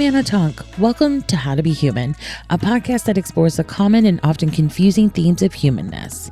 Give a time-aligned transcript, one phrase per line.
[0.00, 0.62] I'm Anna Tonk.
[0.78, 2.16] Welcome to How to Be Human,
[2.48, 6.30] a podcast that explores the common and often confusing themes of humanness.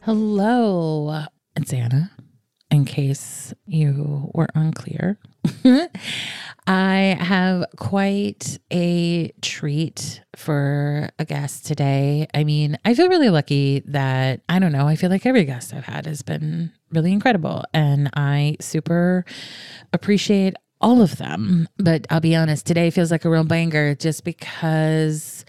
[0.00, 2.10] Hello, it's Anna.
[2.72, 5.20] In case you were unclear,
[6.66, 12.26] I have quite a treat for a guest today.
[12.32, 15.74] I mean, I feel really lucky that I don't know, I feel like every guest
[15.74, 19.24] I've had has been really incredible and I super
[19.92, 21.68] appreciate all of them.
[21.76, 25.44] But I'll be honest, today feels like a real banger just because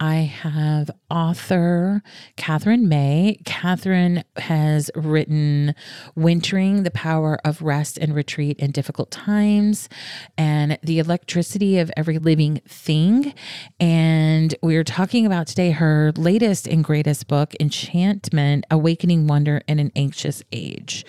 [0.00, 2.02] I have author
[2.36, 3.38] Katherine May.
[3.44, 5.74] Katherine has written
[6.14, 9.88] Wintering, the Power of Rest and Retreat in Difficult Times,
[10.36, 13.34] and The Electricity of Every Living Thing.
[13.78, 19.78] And we are talking about today her latest and greatest book, Enchantment Awakening Wonder in
[19.78, 21.04] an Anxious Age.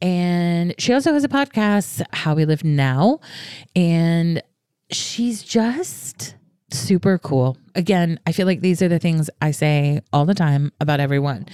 [0.00, 3.20] And she also has a podcast, How We Live Now.
[3.74, 4.42] And
[4.90, 6.34] she's just
[6.70, 7.56] super cool.
[7.74, 11.46] Again, I feel like these are the things I say all the time about everyone.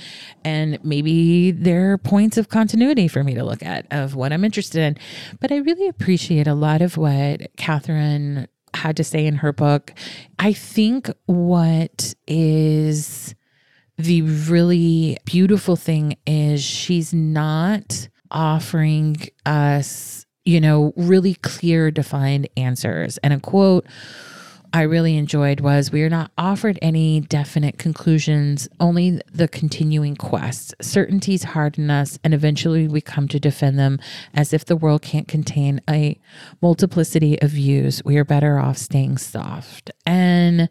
[0.44, 4.82] And maybe they're points of continuity for me to look at of what I'm interested
[4.82, 4.96] in.
[5.40, 9.92] But I really appreciate a lot of what Katherine had to say in her book.
[10.38, 13.34] I think what is
[13.98, 23.18] the really beautiful thing is she's not offering us, you know, really clear, defined answers.
[23.18, 23.86] And a quote
[24.74, 30.74] I really enjoyed was we are not offered any definite conclusions, only the continuing quest.
[30.80, 34.00] Certainties harden us, and eventually we come to defend them
[34.32, 36.18] as if the world can't contain a
[36.62, 38.02] multiplicity of views.
[38.04, 39.90] We are better off staying soft.
[40.06, 40.70] And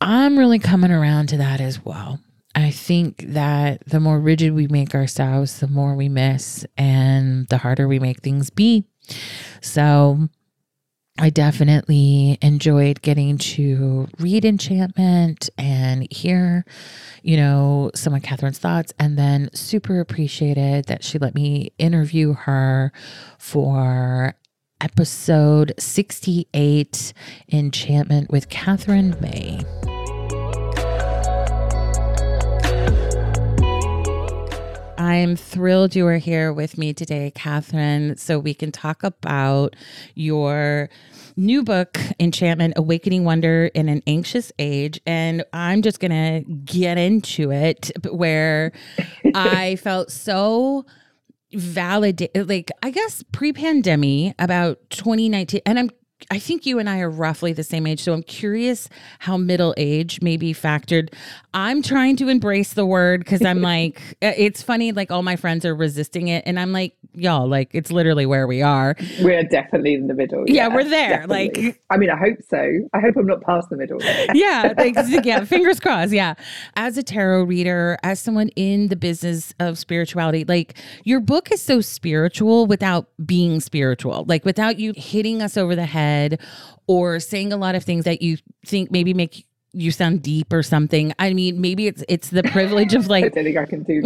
[0.00, 2.20] I'm really coming around to that as well.
[2.54, 7.58] I think that the more rigid we make ourselves, the more we miss, and the
[7.58, 8.84] harder we make things be.
[9.60, 10.28] So,
[11.18, 16.64] I definitely enjoyed getting to read Enchantment and hear,
[17.22, 22.32] you know, some of Katherine's thoughts, and then super appreciated that she let me interview
[22.32, 22.92] her
[23.38, 24.34] for
[24.80, 27.12] episode 68
[27.52, 29.60] Enchantment with Katherine May.
[35.00, 39.74] I'm thrilled you are here with me today, Katherine, so we can talk about
[40.14, 40.90] your
[41.38, 45.00] new book, Enchantment Awakening Wonder in an Anxious Age.
[45.06, 48.72] And I'm just going to get into it where
[49.34, 50.84] I felt so
[51.54, 55.62] validated, like, I guess pre pandemic, about 2019.
[55.64, 55.90] And I'm
[56.30, 58.00] I think you and I are roughly the same age.
[58.00, 58.88] So I'm curious
[59.20, 61.12] how middle age may be factored.
[61.54, 65.36] I'm trying to embrace the word because I'm like, uh, it's funny, like all my
[65.36, 66.44] friends are resisting it.
[66.46, 68.96] And I'm like, y'all, like it's literally where we are.
[69.20, 70.44] We're definitely in the middle.
[70.46, 71.26] Yeah, yeah we're there.
[71.26, 71.64] Definitely.
[71.64, 72.88] Like, I mean, I hope so.
[72.92, 73.98] I hope I'm not past the middle.
[74.34, 74.74] yeah.
[74.76, 74.94] Like,
[75.24, 75.44] yeah.
[75.44, 76.12] Fingers crossed.
[76.12, 76.34] Yeah.
[76.76, 81.60] As a tarot reader, as someone in the business of spirituality, like your book is
[81.62, 86.40] so spiritual without being spiritual, like without you hitting us over the head head
[86.86, 90.62] or saying a lot of things that you think maybe make you sound deep or
[90.62, 91.12] something.
[91.18, 94.02] I mean, maybe it's it's the privilege of like I think I can do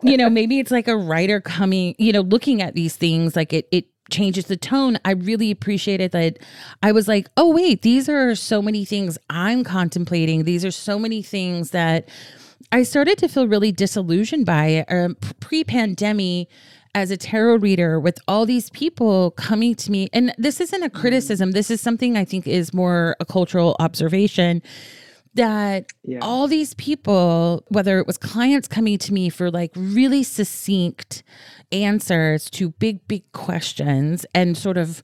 [0.10, 3.52] you know, maybe it's like a writer coming, you know, looking at these things like
[3.52, 4.98] it it changes the tone.
[5.04, 6.38] I really appreciated that
[6.82, 10.44] I was like, "Oh wait, these are so many things I'm contemplating.
[10.44, 12.08] These are so many things that
[12.72, 16.48] I started to feel really disillusioned by um, pre-pandemic
[16.96, 20.88] as a tarot reader with all these people coming to me and this isn't a
[20.88, 24.62] criticism this is something i think is more a cultural observation
[25.34, 26.18] that yeah.
[26.22, 31.22] all these people whether it was clients coming to me for like really succinct
[31.70, 35.02] answers to big big questions and sort of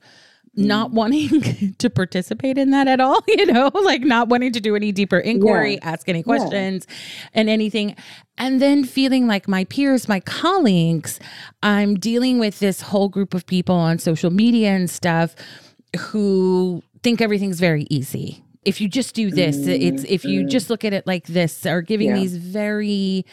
[0.55, 0.93] not mm.
[0.93, 4.91] wanting to participate in that at all, you know, like not wanting to do any
[4.91, 5.79] deeper inquiry, yeah.
[5.89, 6.95] ask any questions yeah.
[7.33, 7.95] and anything.
[8.37, 11.19] And then feeling like my peers, my colleagues,
[11.61, 15.35] I'm dealing with this whole group of people on social media and stuff
[15.99, 18.43] who think everything's very easy.
[18.65, 20.49] If you just do this, mm, it's if you mm.
[20.49, 22.15] just look at it like this, or giving yeah.
[22.15, 23.25] these very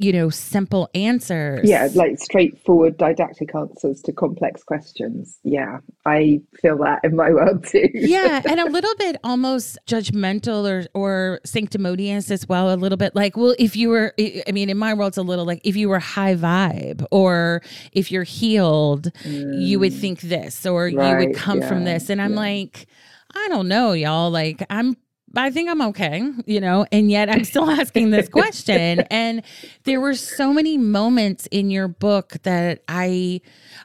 [0.00, 1.68] you know, simple answers.
[1.68, 5.38] Yeah, like straightforward didactic answers to complex questions.
[5.44, 7.88] Yeah, I feel that in my world too.
[7.92, 12.72] yeah, and a little bit almost judgmental or or sanctimonious as well.
[12.72, 15.22] A little bit like, well, if you were, I mean, in my world, it's a
[15.22, 17.60] little like if you were high vibe or
[17.92, 20.00] if you're healed, mm, you would mm.
[20.00, 22.08] think this or right, you would come yeah, from this.
[22.08, 22.40] And I'm yeah.
[22.40, 22.86] like,
[23.34, 24.30] I don't know, y'all.
[24.30, 24.96] Like, I'm
[25.36, 29.00] I think I'm okay, you know, and yet I'm still asking this question.
[29.10, 29.42] and
[29.84, 33.40] there were so many moments in your book that I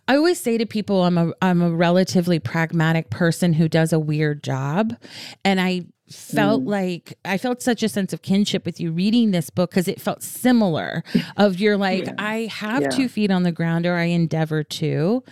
[0.07, 3.99] I always say to people I'm a I'm a relatively pragmatic person who does a
[3.99, 4.95] weird job.
[5.43, 6.69] And I felt mm.
[6.69, 9.99] like I felt such a sense of kinship with you reading this book because it
[9.99, 11.03] felt similar
[11.37, 12.13] of you're like, yeah.
[12.17, 12.89] I have yeah.
[12.89, 15.23] two feet on the ground or I endeavor to,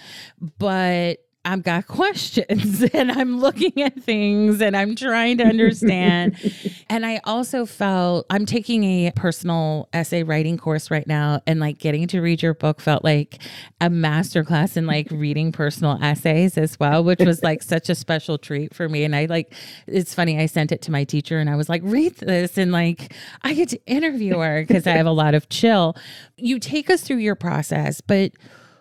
[0.57, 6.37] but I've got questions and I'm looking at things and I'm trying to understand.
[6.89, 11.79] and I also felt I'm taking a personal essay writing course right now and like
[11.79, 13.41] getting to read your book felt like
[13.81, 18.37] a masterclass in like reading personal essays as well, which was like such a special
[18.37, 19.03] treat for me.
[19.03, 19.53] And I like
[19.87, 22.71] it's funny, I sent it to my teacher and I was like, read this and
[22.71, 25.95] like I get to interview her because I have a lot of chill.
[26.37, 28.31] You take us through your process, but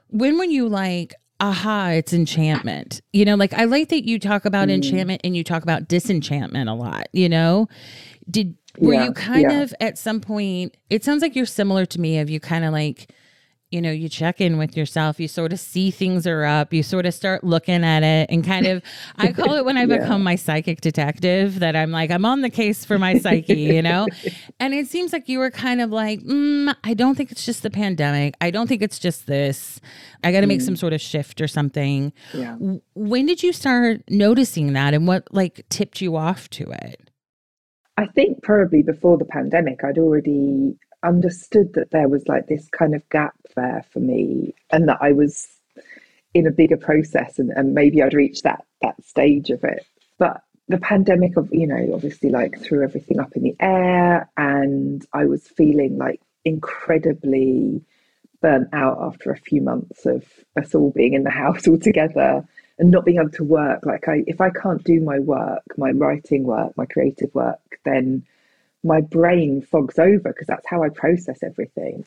[0.09, 3.03] when when you like aha, it's enchantment.
[3.13, 4.75] You know, like I like that you talk about mm.
[4.75, 7.69] enchantment and you talk about disenchantment a lot, you know?
[8.31, 9.63] Did were yeah, you kind yeah.
[9.63, 12.73] of at some point it sounds like you're similar to me of you kind of
[12.73, 13.11] like
[13.73, 16.83] you know, you check in with yourself, you sort of see things are up, you
[16.83, 18.83] sort of start looking at it and kind of,
[19.17, 19.99] I call it when I yeah.
[19.99, 23.83] become my psychic detective that I'm like, I'm on the case for my psyche, you
[23.83, 24.07] know?
[24.61, 27.63] and it seems like you were kind of like, mm, I don't think it's just
[27.63, 28.35] the pandemic.
[28.41, 29.81] I don't think it's just this.
[30.23, 30.51] I got to mm.
[30.51, 30.79] make some mm.
[30.79, 32.13] sort of shift or something.
[32.35, 32.57] Yeah.
[32.95, 37.11] When did you start noticing that and what like tipped you off to it?
[37.97, 42.95] I think probably before the pandemic, I'd already understood that there was like this kind
[42.95, 45.49] of gap there for me and that I was
[46.35, 49.87] in a bigger process and, and maybe I'd reached that that stage of it.
[50.19, 55.05] But the pandemic of, you know, obviously like threw everything up in the air and
[55.13, 57.83] I was feeling like incredibly
[58.41, 60.25] burnt out after a few months of
[60.57, 62.47] us all being in the house all together
[62.79, 63.85] and not being able to work.
[63.85, 68.25] Like I if I can't do my work, my writing work, my creative work, then
[68.85, 72.05] my brain fogs over because that's how I process everything.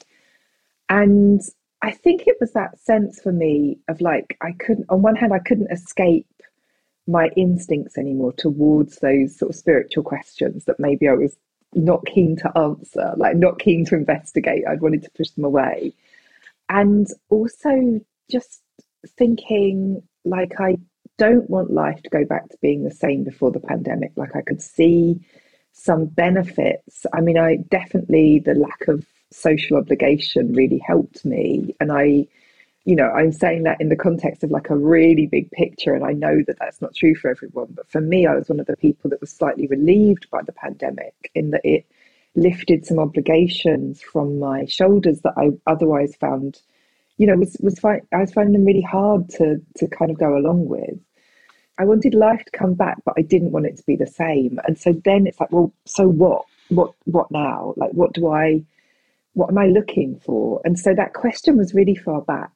[0.89, 1.41] And
[1.81, 5.33] I think it was that sense for me of like, I couldn't, on one hand,
[5.33, 6.27] I couldn't escape
[7.07, 11.37] my instincts anymore towards those sort of spiritual questions that maybe I was
[11.73, 14.63] not keen to answer, like not keen to investigate.
[14.67, 15.93] I'd wanted to push them away.
[16.69, 18.01] And also
[18.31, 18.61] just
[19.17, 20.77] thinking like I
[21.17, 24.11] don't want life to go back to being the same before the pandemic.
[24.15, 25.19] Like I could see
[25.75, 27.05] some benefits.
[27.13, 32.27] I mean, I definitely the lack of social obligation really helped me, and I,
[32.85, 36.05] you know, I'm saying that in the context of like a really big picture, and
[36.05, 37.67] I know that that's not true for everyone.
[37.71, 40.53] But for me, I was one of the people that was slightly relieved by the
[40.53, 41.85] pandemic in that it
[42.35, 46.61] lifted some obligations from my shoulders that I otherwise found,
[47.17, 50.37] you know, was was I was finding them really hard to to kind of go
[50.37, 50.97] along with.
[51.77, 54.59] I wanted life to come back, but I didn't want it to be the same.
[54.67, 56.45] And so then it's like, well, so what?
[56.69, 57.73] What what now?
[57.77, 58.63] Like what do I
[59.33, 60.61] what am I looking for?
[60.63, 62.51] And so that question was really far back.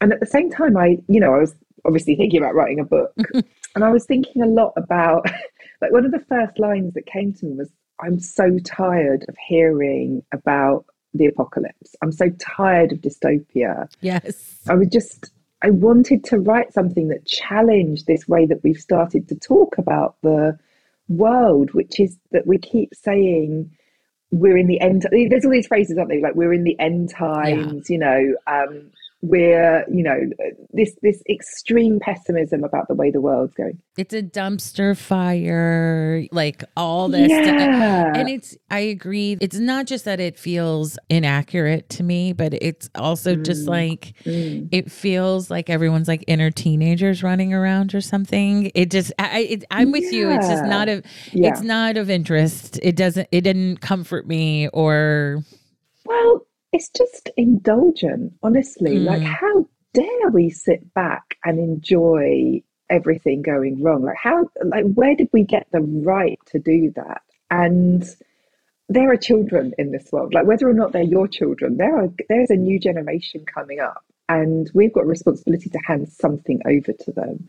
[0.00, 1.54] And at the same time I, you know, I was
[1.84, 3.14] obviously thinking about writing a book.
[3.74, 5.26] and I was thinking a lot about
[5.80, 7.70] like one of the first lines that came to me was
[8.00, 10.84] I'm so tired of hearing about
[11.14, 11.94] the apocalypse.
[12.02, 13.88] I'm so tired of dystopia.
[14.00, 14.60] Yes.
[14.68, 15.30] I was just
[15.62, 20.16] I wanted to write something that challenged this way that we've started to talk about
[20.22, 20.58] the
[21.08, 23.70] world, which is that we keep saying
[24.30, 25.06] we're in the end.
[25.10, 26.20] There's all these phrases, aren't they?
[26.20, 27.94] Like we're in the end times, yeah.
[27.94, 28.34] you know.
[28.46, 28.90] Um,
[29.22, 30.20] we're you know
[30.72, 36.62] this this extreme pessimism about the way the world's going it's a dumpster fire like
[36.76, 38.12] all this yeah.
[38.14, 42.90] and it's i agree it's not just that it feels inaccurate to me but it's
[42.94, 43.44] also mm.
[43.44, 44.68] just like mm.
[44.70, 49.64] it feels like everyone's like inner teenagers running around or something it just i it,
[49.70, 50.10] i'm with yeah.
[50.10, 51.48] you it's just not of yeah.
[51.48, 55.42] it's not of interest it doesn't it didn't comfort me or
[56.04, 56.46] well
[56.76, 58.96] it's just indulgent, honestly.
[58.98, 59.06] Mm.
[59.06, 64.02] Like, how dare we sit back and enjoy everything going wrong?
[64.02, 67.22] Like, how, like, where did we get the right to do that?
[67.50, 68.06] And
[68.90, 72.08] there are children in this world, like, whether or not they're your children, there are,
[72.28, 76.92] there's a new generation coming up, and we've got a responsibility to hand something over
[76.92, 77.48] to them.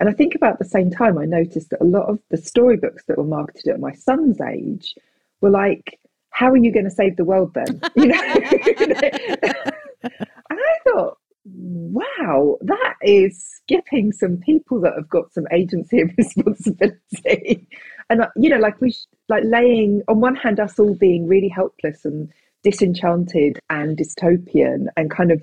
[0.00, 3.04] And I think about the same time, I noticed that a lot of the storybooks
[3.06, 4.96] that were marketed at my son's age
[5.40, 5.98] were like,
[6.36, 7.80] how are you going to save the world then?
[7.96, 8.22] You know?
[10.02, 10.12] and
[10.50, 11.16] I thought,
[11.46, 17.66] wow, that is skipping some people that have got some agency and responsibility.
[18.10, 18.94] And, uh, you know, like we,
[19.30, 22.30] like laying on one hand, us all being really helpless and
[22.62, 25.42] disenchanted and dystopian and kind of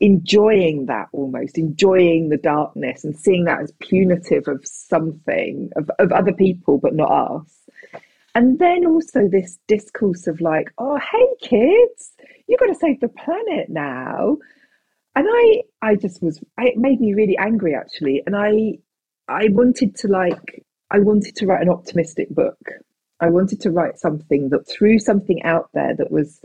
[0.00, 6.10] enjoying that almost, enjoying the darkness and seeing that as punitive of something, of, of
[6.10, 7.61] other people, but not us.
[8.34, 12.12] And then also this discourse of like, oh, hey, kids,
[12.46, 14.38] you've got to save the planet now.
[15.14, 18.22] And I, I just was, it made me really angry actually.
[18.26, 18.78] And I,
[19.28, 22.58] I wanted to like, I wanted to write an optimistic book.
[23.20, 26.40] I wanted to write something that threw something out there that was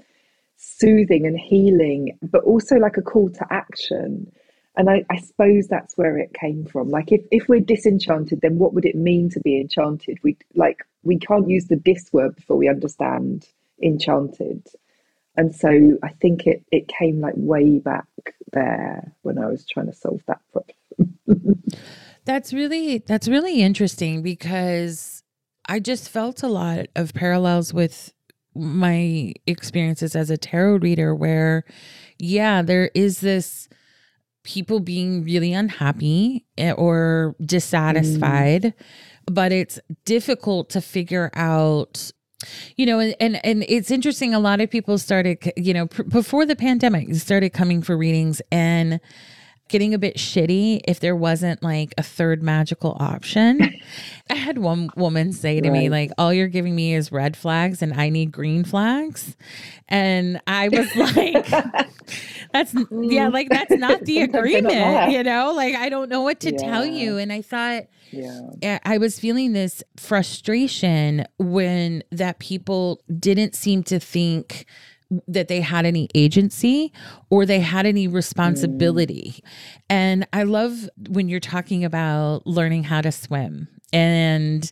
[0.58, 4.32] soothing and healing, but also like a call to action.
[4.76, 6.90] And I, I, suppose that's where it came from.
[6.90, 10.20] Like if, if we're disenchanted, then what would it mean to be enchanted?
[10.24, 13.48] We like we can't use the dis word before we understand
[13.82, 14.68] enchanted.
[15.36, 18.08] And so I think it, it came like way back
[18.54, 21.54] there when I was trying to solve that problem.
[22.26, 25.24] that's really that's really interesting because
[25.70, 28.14] I just felt a lot of parallels with
[28.56, 31.64] my experiences as a tarot reader where
[32.18, 33.70] yeah there is this
[34.44, 38.74] people being really unhappy eh, or dissatisfied mm.
[39.28, 42.12] But it's difficult to figure out
[42.76, 46.04] you know and, and and it's interesting a lot of people started you know pr-
[46.04, 49.00] before the pandemic started coming for readings and
[49.70, 53.74] getting a bit shitty if there wasn't like a third magical option.
[54.30, 55.80] I had one woman say to right.
[55.80, 59.38] me, like, all you're giving me is red flags and I need green flags.
[59.88, 61.48] And I was like,
[62.54, 65.54] that's, yeah, like that's not the agreement, you know?
[65.54, 66.58] Like, I don't know what to yeah.
[66.58, 67.18] tell you.
[67.18, 68.42] And I thought, yeah.
[68.62, 74.66] Eh, I was feeling this frustration when that people didn't seem to think
[75.28, 76.92] that they had any agency
[77.30, 79.36] or they had any responsibility.
[79.38, 79.50] Mm.
[79.90, 84.72] And I love when you're talking about learning how to swim and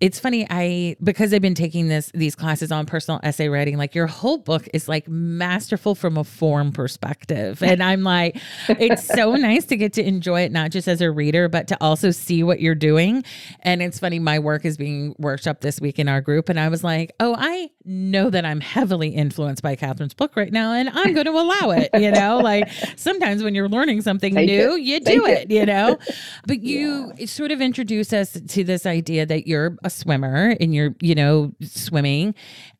[0.00, 3.94] it's funny i because i've been taking this these classes on personal essay writing like
[3.94, 7.62] your whole book is like masterful from a form perspective.
[7.62, 11.10] And i'm like it's so nice to get to enjoy it not just as a
[11.10, 13.24] reader but to also see what you're doing.
[13.60, 16.68] And it's funny my work is being workshopped this week in our group and i
[16.68, 20.88] was like oh i know that i'm heavily influenced by katherine's book right now and
[20.90, 22.40] i'm going to allow it you know?
[22.46, 24.82] Like sometimes when you're learning something new it.
[24.82, 25.98] you do it, it, you know?
[26.46, 27.26] But you yeah.
[27.26, 31.14] sort of introduce us to to this idea that you're a swimmer and you're, you
[31.14, 32.34] know, swimming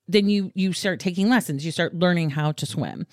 [0.08, 1.64] then you you start taking lessons.
[1.64, 3.06] You start learning how to swim.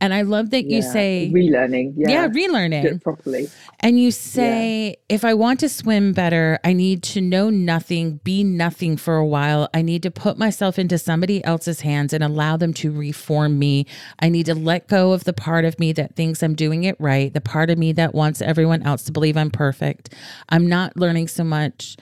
[0.00, 1.94] And i love that yeah, you say relearning.
[1.96, 3.02] Yeah, yeah relearning.
[3.02, 3.48] properly.
[3.80, 4.94] And you say yeah.
[5.08, 9.26] if i want to swim better i need to know nothing be nothing for a
[9.26, 9.68] while.
[9.74, 13.86] I need to put myself into somebody else's hands and allow them to reform me.
[14.20, 16.96] I need to let go of the part of me that thinks i'm doing it
[17.00, 20.14] right the part of me that wants everyone else to believe i'm perfect.
[20.48, 21.96] I'm not learning so much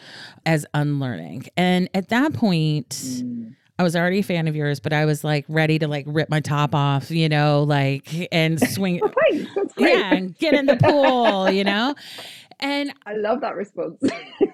[0.45, 1.47] as unlearning.
[1.57, 5.25] And at that point mm I was already a fan of yours, but I was
[5.25, 9.01] like ready to like rip my top off, you know, like and swing.
[9.01, 9.51] thanks.
[9.55, 9.99] That's great.
[9.99, 11.95] Yeah, and get in the pool, you know.
[12.61, 14.01] And I love that response.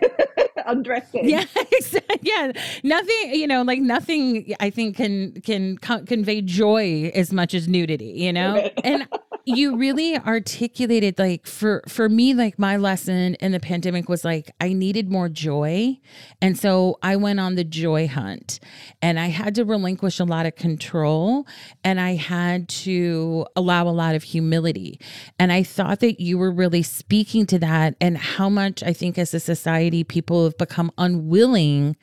[0.67, 1.29] Undressing.
[1.29, 1.45] Yeah,
[2.23, 2.53] yeah.
[2.83, 4.55] Nothing, you know, like nothing.
[4.59, 8.71] I think can can co- convey joy as much as nudity, you know.
[8.85, 9.07] and
[9.45, 14.51] you really articulated like for for me like my lesson in the pandemic was like
[14.61, 15.99] I needed more joy
[16.41, 18.61] and so I went on the joy hunt
[19.01, 21.47] and I had to relinquish a lot of control
[21.83, 25.01] and I had to allow a lot of humility
[25.39, 29.19] and I thought that you were really speaking to that and how much I think
[29.19, 31.97] as a society people have become unwilling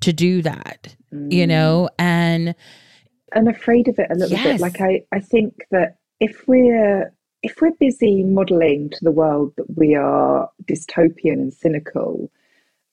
[0.00, 1.32] to do that mm.
[1.32, 2.54] you know and
[3.32, 4.44] and afraid of it a little yes.
[4.44, 9.52] bit like I I think that if we're if we're busy modeling to the world
[9.56, 12.30] that we are dystopian and cynical,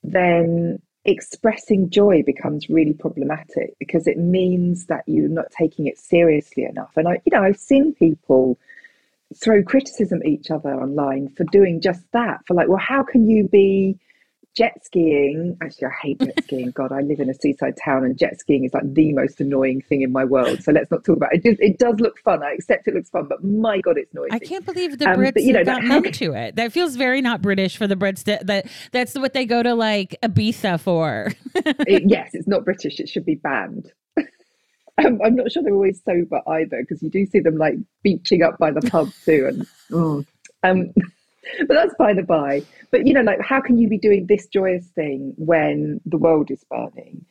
[0.04, 6.64] then expressing joy becomes really problematic because it means that you're not taking it seriously
[6.64, 6.92] enough.
[6.96, 8.60] And I, you know, I've seen people
[9.36, 12.42] throw criticism at each other online for doing just that.
[12.46, 13.98] For like, well, how can you be
[14.56, 16.72] jet skiing actually i hate jet skiing.
[16.72, 19.82] God i live in a seaside town and jet skiing is like the most annoying
[19.82, 20.64] thing in my world.
[20.64, 21.42] So let's not talk about it.
[21.46, 22.42] It, it does look fun.
[22.42, 24.32] I accept it looks fun but my god it's noisy.
[24.32, 26.56] i can't believe the um, brits but, you know, got into it.
[26.56, 29.74] That feels very not british for the brits that, that that's what they go to
[29.76, 31.32] like ibiza for.
[31.56, 33.00] It, yes it's not british.
[33.00, 33.92] It should be banned.
[34.98, 38.42] Um, I'm not sure they're always sober either because you do see them like beaching
[38.42, 40.24] up by the pub too and oh.
[40.64, 40.94] um
[41.68, 42.64] but that's by the by.
[42.92, 46.52] But you know, like, how can you be doing this joyous thing when the world
[46.52, 47.26] is burning?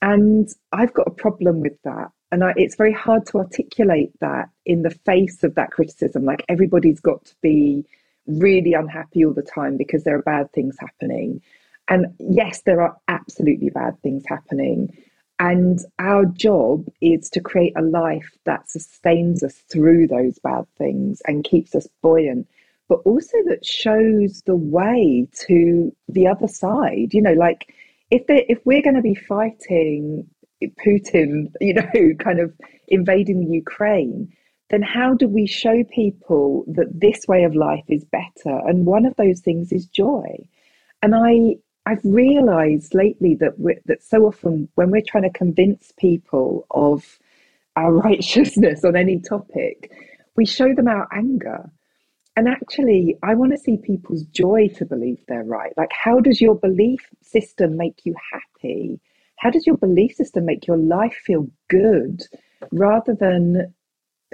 [0.00, 2.10] And I've got a problem with that.
[2.30, 6.24] And I, it's very hard to articulate that in the face of that criticism.
[6.24, 7.84] Like, everybody's got to be
[8.26, 11.40] really unhappy all the time because there are bad things happening.
[11.88, 14.94] And yes, there are absolutely bad things happening.
[15.40, 21.22] And our job is to create a life that sustains us through those bad things
[21.26, 22.48] and keeps us buoyant,
[22.88, 27.12] but also that shows the way to the other side.
[27.12, 27.74] You know, like
[28.10, 30.28] if they if we're going to be fighting
[30.84, 32.52] Putin, you know, kind of
[32.88, 34.32] invading Ukraine,
[34.70, 38.60] then how do we show people that this way of life is better?
[38.66, 40.48] And one of those things is joy.
[41.02, 45.92] And I I've realized lately that we that so often when we're trying to convince
[45.98, 47.18] people of
[47.76, 49.90] our righteousness on any topic,
[50.36, 51.70] we show them our anger.
[52.38, 55.76] And actually, I want to see people's joy to believe they're right.
[55.76, 59.00] Like, how does your belief system make you happy?
[59.38, 62.22] How does your belief system make your life feel good
[62.70, 63.74] rather than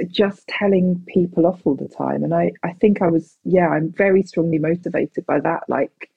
[0.06, 2.22] just telling people off all the time?
[2.24, 5.62] And I, I think I was, yeah, I'm very strongly motivated by that.
[5.70, 6.10] Like,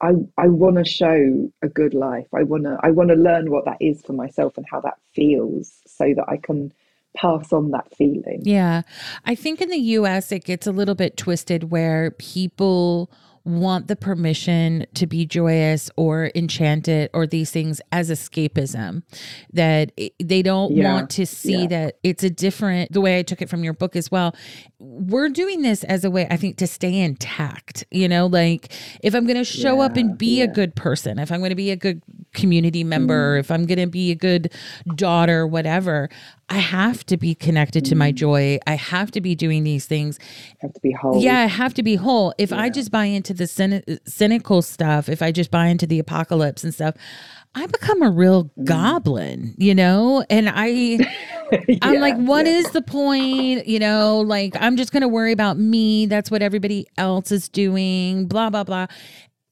[0.00, 2.26] I, I want to show a good life.
[2.34, 4.98] I want to I want to learn what that is for myself and how that
[5.14, 6.72] feels so that I can
[7.14, 8.40] pass on that feeling.
[8.42, 8.82] Yeah.
[9.24, 13.10] I think in the US it gets a little bit twisted where people
[13.44, 19.02] want the permission to be joyous or enchanted or these things as escapism
[19.52, 19.90] that
[20.22, 20.92] they don't yeah.
[20.92, 21.66] want to see yeah.
[21.66, 24.36] that it's a different the way I took it from your book as well
[24.78, 29.12] we're doing this as a way I think to stay intact you know like if
[29.12, 31.56] I'm going to show yeah, up and be a good person if I'm going to
[31.56, 32.00] be a good
[32.34, 33.40] community member mm.
[33.40, 34.52] if I'm going to be a good
[34.96, 36.08] daughter whatever
[36.52, 38.14] I have to be connected to my mm.
[38.14, 38.58] joy.
[38.66, 40.18] I have to be doing these things.
[40.60, 41.22] Have to be whole.
[41.22, 42.34] Yeah, I have to be whole.
[42.36, 42.60] If yeah.
[42.60, 46.62] I just buy into the cyni- cynical stuff, if I just buy into the apocalypse
[46.62, 46.94] and stuff,
[47.54, 48.64] I become a real mm.
[48.64, 50.26] goblin, you know?
[50.28, 52.52] And I yeah, I'm like, what yeah.
[52.52, 53.66] is the point?
[53.66, 56.04] You know, like I'm just gonna worry about me.
[56.04, 58.88] That's what everybody else is doing, blah, blah, blah.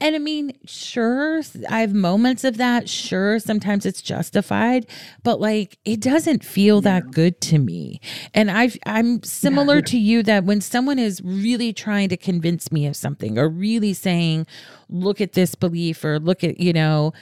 [0.01, 2.89] And I mean, sure, I have moments of that.
[2.89, 4.87] Sure, sometimes it's justified,
[5.23, 7.01] but like it doesn't feel yeah.
[7.01, 8.01] that good to me.
[8.33, 9.83] And I've I'm similar yeah.
[9.83, 13.93] to you that when someone is really trying to convince me of something or really
[13.93, 14.47] saying,
[14.89, 17.13] look at this belief or look at, you know,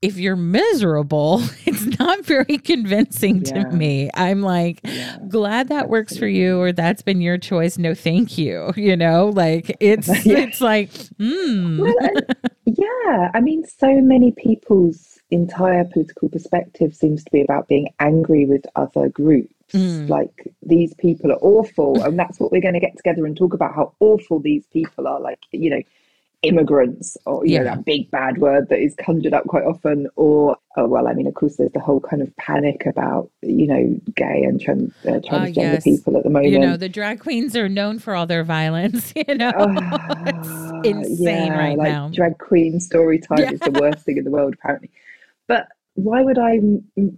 [0.00, 3.64] if you're miserable, it's not very convincing yeah.
[3.64, 4.10] to me.
[4.14, 5.18] I'm like, yeah.
[5.28, 7.78] glad that works for you or that's been your choice.
[7.78, 8.72] No, thank you.
[8.88, 10.38] You know, like it's yeah.
[10.38, 11.80] it's like, hmm.
[11.80, 11.94] Well,
[12.64, 13.30] yeah.
[13.34, 18.64] I mean, so many people's entire political perspective seems to be about being angry with
[18.76, 19.52] other groups.
[19.72, 20.08] Mm.
[20.08, 23.52] Like these people are awful, and that's what we're going to get together and talk
[23.52, 25.20] about how awful these people are.
[25.20, 25.82] Like, you know,
[26.42, 27.58] immigrants or you yeah.
[27.58, 31.12] know that big bad word that is conjured up quite often or oh well i
[31.12, 34.92] mean of course there's the whole kind of panic about you know gay and trans,
[35.04, 35.82] uh, ah, transgender uh, yes.
[35.82, 39.12] people at the moment you know the drag queens are known for all their violence
[39.28, 43.50] you know uh, it's insane yeah, right like now drag queen story time yeah.
[43.50, 44.90] is the worst thing in the world apparently
[45.48, 46.60] but why would i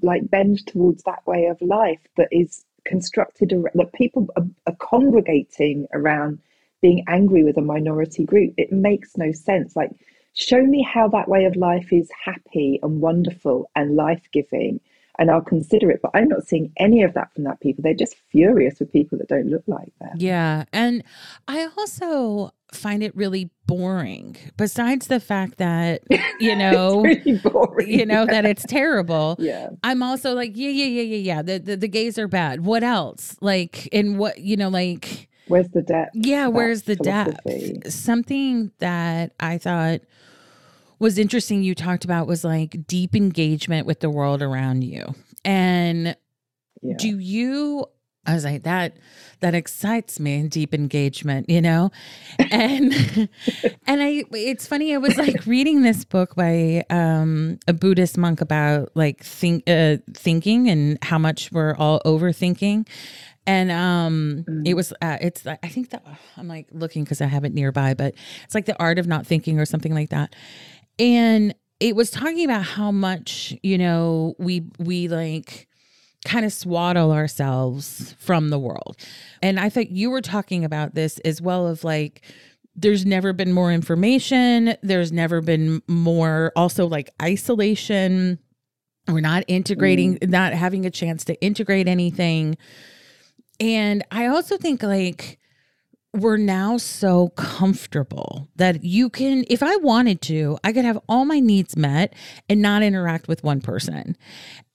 [0.00, 5.87] like bend towards that way of life that is constructed that people are, are congregating
[5.92, 6.38] around
[6.81, 8.55] being angry with a minority group.
[8.57, 9.77] It makes no sense.
[9.77, 9.90] Like,
[10.35, 14.81] show me how that way of life is happy and wonderful and life giving,
[15.19, 16.01] and I'll consider it.
[16.03, 17.83] But I'm not seeing any of that from that people.
[17.83, 20.12] They're just furious with people that don't look like them.
[20.16, 20.64] Yeah.
[20.73, 21.03] And
[21.49, 26.03] I also find it really boring besides the fact that
[26.40, 27.03] you know
[27.43, 28.25] boring, you know yeah.
[28.27, 31.88] that it's terrible yeah i'm also like yeah yeah yeah yeah yeah the, the the
[31.88, 36.13] gays are bad what else like in what you know like Where's the depth?
[36.15, 37.75] Yeah, where's the philosophy?
[37.75, 37.93] depth?
[37.93, 40.01] Something that I thought
[41.01, 45.15] was interesting you talked about was like deep engagement with the world around you.
[45.45, 46.17] And
[46.83, 46.95] yeah.
[46.97, 47.87] do you
[48.27, 48.97] I was like that
[49.41, 51.91] that excites me deep engagement, you know?
[52.51, 52.93] And
[53.87, 58.41] and I it's funny I was like reading this book by um a Buddhist monk
[58.41, 62.87] about like think uh, thinking and how much we're all overthinking
[63.51, 64.63] and um mm.
[64.65, 67.95] it was uh, it's i think that i'm like looking because i have it nearby
[67.95, 70.35] but it's like the art of not thinking or something like that.
[70.99, 75.67] And it was talking about how much you know we we like
[76.25, 78.97] kind of swaddle ourselves from the world.
[79.43, 82.23] And i thought you were talking about this as well of like
[82.77, 84.75] there's never been more information.
[84.83, 88.39] There's never been more also like isolation.
[89.09, 90.29] We're not integrating mm.
[90.29, 92.57] not having a chance to integrate anything
[93.61, 95.38] and I also think like
[96.12, 101.25] we're now so comfortable that you can, if I wanted to, I could have all
[101.25, 102.14] my needs met
[102.49, 104.16] and not interact with one person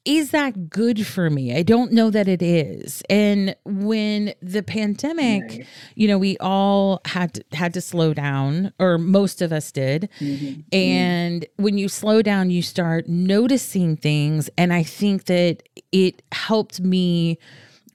[0.06, 1.56] is that good for me?
[1.58, 3.02] I don't know that it is.
[3.10, 9.00] And when the pandemic, you know, we all had to, had to slow down, or
[9.00, 10.08] most of us did.
[10.20, 10.62] Mm-hmm.
[10.72, 11.64] And mm-hmm.
[11.64, 14.50] when you slow down, you start noticing things.
[14.58, 17.40] And I think that it helped me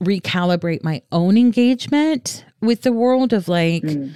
[0.03, 3.83] recalibrate my own engagement with the world of like.
[3.83, 4.15] Mm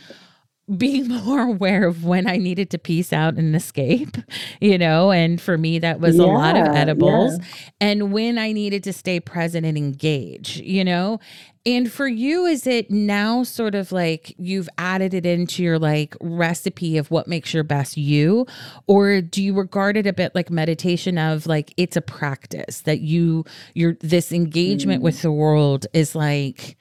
[0.77, 4.17] being more aware of when I needed to peace out and escape,
[4.61, 7.47] you know, and for me that was yeah, a lot of edibles yeah.
[7.81, 11.21] and when I needed to stay present and engage, you know.
[11.67, 16.15] And for you is it now sort of like you've added it into your like
[16.21, 18.47] recipe of what makes your best you
[18.87, 23.01] or do you regard it a bit like meditation of like it's a practice that
[23.01, 25.05] you your this engagement mm.
[25.05, 26.77] with the world is like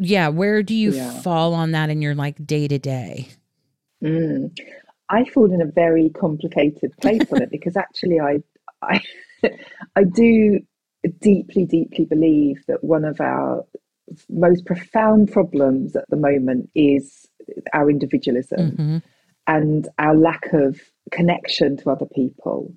[0.00, 1.20] yeah where do you yeah.
[1.20, 3.28] fall on that in your like day to day
[5.10, 8.38] i fall in a very complicated place on it because actually i
[8.82, 9.00] i
[9.96, 10.58] i do
[11.20, 13.64] deeply deeply believe that one of our
[14.28, 17.28] most profound problems at the moment is
[17.72, 18.98] our individualism mm-hmm.
[19.46, 22.74] and our lack of connection to other people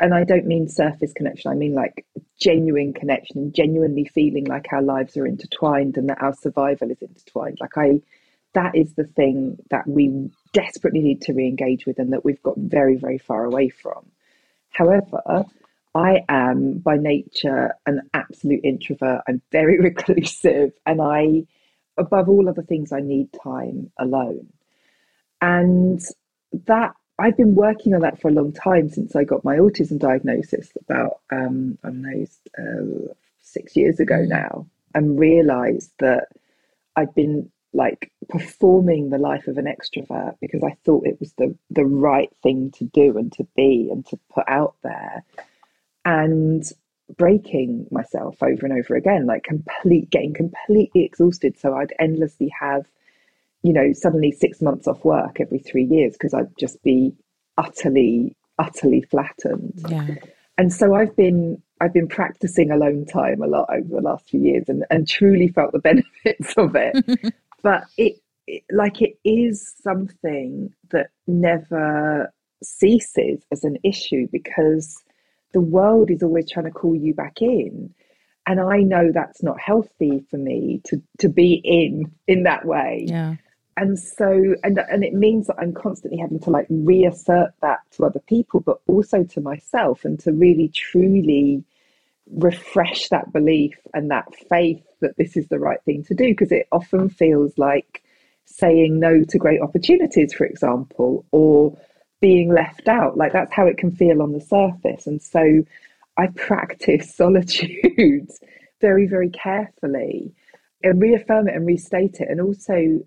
[0.00, 2.06] and I don't mean surface connection, I mean like
[2.40, 7.02] genuine connection and genuinely feeling like our lives are intertwined and that our survival is
[7.02, 7.58] intertwined.
[7.60, 8.00] Like I
[8.54, 12.56] that is the thing that we desperately need to re-engage with and that we've got
[12.56, 14.04] very, very far away from.
[14.70, 15.44] However,
[15.94, 19.22] I am by nature an absolute introvert.
[19.28, 21.44] I'm very reclusive and I
[21.96, 24.48] above all other things I need time alone.
[25.40, 26.00] And
[26.66, 29.98] that I've been working on that for a long time since I got my autism
[29.98, 32.26] diagnosis about um, I know
[32.58, 36.28] uh, six years ago now, and realised that
[36.96, 41.54] I'd been like performing the life of an extrovert because I thought it was the
[41.70, 45.22] the right thing to do and to be and to put out there,
[46.04, 46.64] and
[47.16, 51.58] breaking myself over and over again, like complete getting completely exhausted.
[51.58, 52.86] So I'd endlessly have
[53.62, 57.12] you know, suddenly six months off work every three years because I'd just be
[57.58, 59.84] utterly, utterly flattened.
[59.88, 60.14] Yeah.
[60.58, 64.40] And so I've been I've been practicing alone time a lot over the last few
[64.40, 65.78] years and, and truly felt the
[66.24, 67.34] benefits of it.
[67.62, 75.02] but it, it like it is something that never ceases as an issue because
[75.52, 77.92] the world is always trying to call you back in
[78.46, 83.06] and i know that's not healthy for me to to be in in that way
[83.08, 83.34] yeah
[83.80, 88.04] and so and and it means that i'm constantly having to like reassert that to
[88.04, 91.64] other people but also to myself and to really truly
[92.32, 96.28] refresh that belief and that faith that this is the right thing to do.
[96.28, 98.02] Because it often feels like
[98.44, 101.76] saying no to great opportunities for example or
[102.20, 103.16] being left out.
[103.16, 105.06] Like that's how it can feel on the surface.
[105.06, 105.64] And so
[106.16, 108.28] i practice solitude
[108.80, 110.34] very very carefully
[110.82, 113.00] and reaffirm it and restate it and also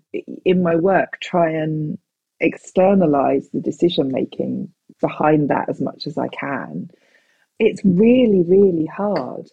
[0.44, 1.98] in my work try and
[2.40, 4.68] externalize the decision making
[5.00, 6.90] behind that as much as I can.
[7.58, 9.48] It's really, really hard.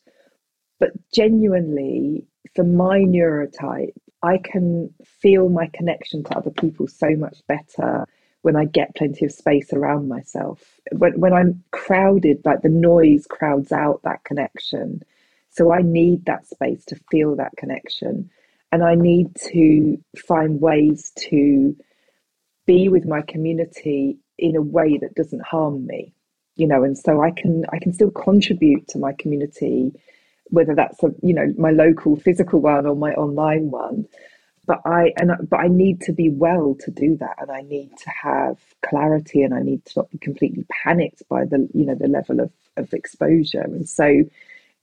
[0.80, 7.38] But genuinely, for my neurotype, I can feel my connection to other people so much
[7.48, 8.06] better
[8.42, 10.80] when I get plenty of space around myself.
[10.92, 15.04] When, when I'm crowded, like the noise crowds out that connection.
[15.52, 18.30] So I need that space to feel that connection.
[18.72, 21.76] And I need to find ways to
[22.66, 26.14] be with my community in a way that doesn't harm me.
[26.56, 29.94] You know, and so I can I can still contribute to my community,
[30.46, 34.06] whether that's a you know my local physical one or my online one.
[34.68, 37.98] But I and but I need to be well to do that, and I need
[37.98, 41.96] to have clarity, and I need to not be completely panicked by the you know
[41.96, 43.62] the level of of exposure.
[43.62, 44.24] And so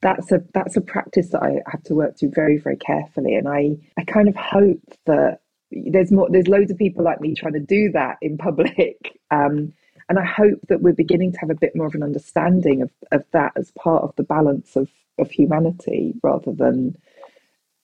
[0.00, 3.48] that's a that's a practice that I have to work through very very carefully, and
[3.48, 7.54] I I kind of hope that there's more there's loads of people like me trying
[7.54, 9.72] to do that in public, um,
[10.08, 12.90] and I hope that we're beginning to have a bit more of an understanding of
[13.10, 16.96] of that as part of the balance of of humanity rather than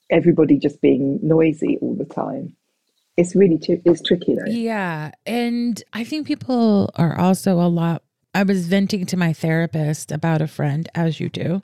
[0.09, 2.55] everybody just being noisy all the time.
[3.17, 4.51] It's really tr- it's tricky though.
[4.51, 8.03] Yeah and i think people are also a lot
[8.35, 11.61] I was venting to my therapist about a friend, as you do.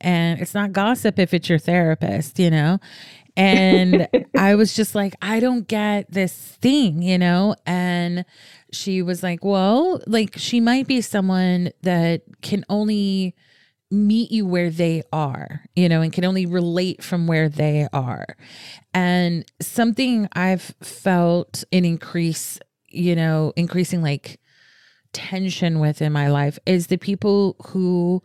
[0.00, 2.78] And it's not gossip if it's your therapist, you know?
[3.36, 7.54] And I was just like, I don't get this thing, you know?
[7.66, 8.24] And
[8.72, 13.34] she was like, well, like she might be someone that can only
[13.90, 18.24] meet you where they are, you know, and can only relate from where they are.
[18.94, 24.40] And something I've felt an increase, you know, increasing like
[25.16, 28.22] tension with in my life is the people who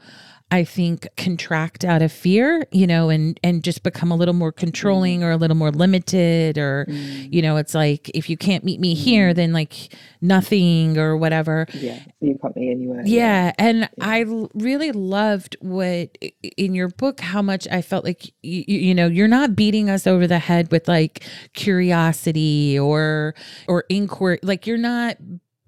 [0.54, 4.52] I think contract out of fear, you know, and and just become a little more
[4.52, 5.24] controlling mm.
[5.24, 7.34] or a little more limited or mm.
[7.34, 8.98] you know, it's like if you can't meet me mm.
[8.98, 11.68] here then like nothing or whatever.
[11.74, 13.02] Yeah, you can't me anywhere.
[13.06, 13.54] Yeah, yeah.
[13.58, 13.88] and yeah.
[14.00, 19.08] I really loved what in your book how much I felt like you, you know,
[19.08, 21.24] you're not beating us over the head with like
[21.54, 23.36] curiosity or
[23.70, 25.16] or inquiry like you're not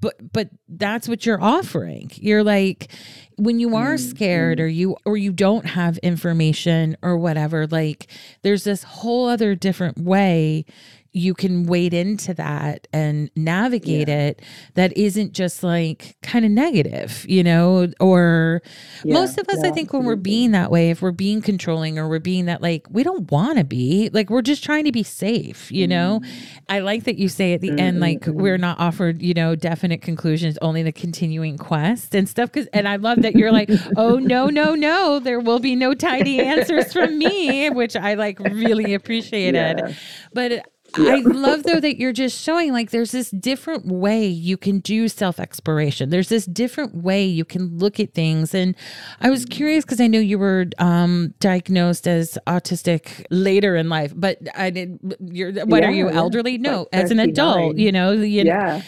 [0.03, 2.91] but but that's what you're offering you're like
[3.37, 4.65] when you are scared mm-hmm.
[4.65, 8.07] or you or you don't have information or whatever like
[8.41, 10.65] there's this whole other different way
[11.13, 14.27] you can wade into that and navigate yeah.
[14.27, 14.41] it
[14.73, 18.63] that isn't just like kind of negative, you know, or
[19.05, 21.41] yeah, most of us, yeah, I think, when we're being that way, if we're being
[21.41, 24.85] controlling or we're being that, like, we don't want to be, like, we're just trying
[24.85, 26.21] to be safe, you know?
[26.23, 26.29] Mm.
[26.69, 27.79] I like that you say at the mm-hmm.
[27.79, 28.41] end, like, mm-hmm.
[28.41, 32.51] we're not offered, you know, definite conclusions, only the continuing quest and stuff.
[32.51, 35.93] Cause, and I love that you're like, oh, no, no, no, there will be no
[35.93, 39.95] tidy answers from me, which I like really appreciated.
[40.33, 44.79] But I love though that you're just showing like there's this different way you can
[44.79, 46.09] do self exploration.
[46.09, 48.53] There's this different way you can look at things.
[48.53, 48.75] And
[49.21, 54.13] I was curious because I know you were um, diagnosed as autistic later in life,
[54.15, 54.99] but I did.
[55.19, 56.57] You're what yeah, are you elderly?
[56.57, 58.11] No, like as an adult, you know.
[58.11, 58.53] You yeah.
[58.53, 58.81] Know,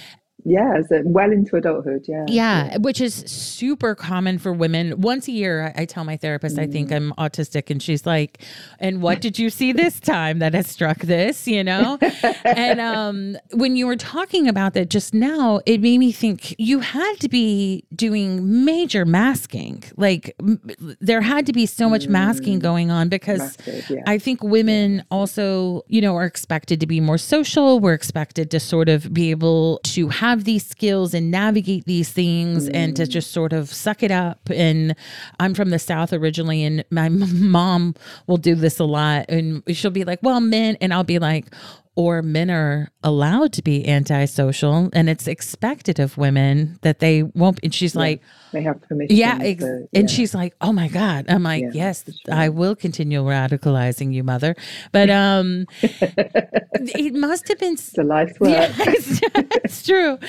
[0.45, 2.05] yeah, so well into adulthood.
[2.07, 2.25] Yeah.
[2.27, 2.65] yeah.
[2.65, 2.77] yeah.
[2.77, 5.01] which is super common for women.
[5.01, 6.61] Once a year, I, I tell my therapist, mm.
[6.63, 6.95] I think mm.
[6.95, 7.71] I'm autistic.
[7.71, 8.43] And she's like,
[8.79, 11.97] and what did you see this time that has struck this, you know?
[12.45, 16.79] and um, when you were talking about that just now, it made me think you
[16.79, 19.83] had to be doing major masking.
[19.97, 20.61] Like, m-
[21.01, 22.09] there had to be so much mm.
[22.09, 23.57] masking going on because
[23.89, 24.03] yeah.
[24.05, 27.79] I think women also, you know, are expected to be more social.
[27.79, 32.11] We're expected to sort of be able to have have these skills and navigate these
[32.11, 32.75] things mm.
[32.75, 34.39] and to just sort of suck it up.
[34.49, 34.95] And
[35.39, 37.95] I'm from the South originally, and my mom
[38.27, 39.25] will do this a lot.
[39.29, 41.47] And she'll be like, well, men, and I'll be like,
[41.95, 47.59] or men are allowed to be antisocial and it's expected of women that they won't
[47.63, 50.73] and she's yeah, like they have permission yeah, ex- to, yeah, and she's like oh
[50.73, 51.25] my god.
[51.29, 52.33] I'm like yeah, yes sure.
[52.33, 54.55] i will continue radicalizing you mother.
[54.91, 58.51] But um it must have been it's a life work.
[58.51, 60.19] yeah, it's, it's true.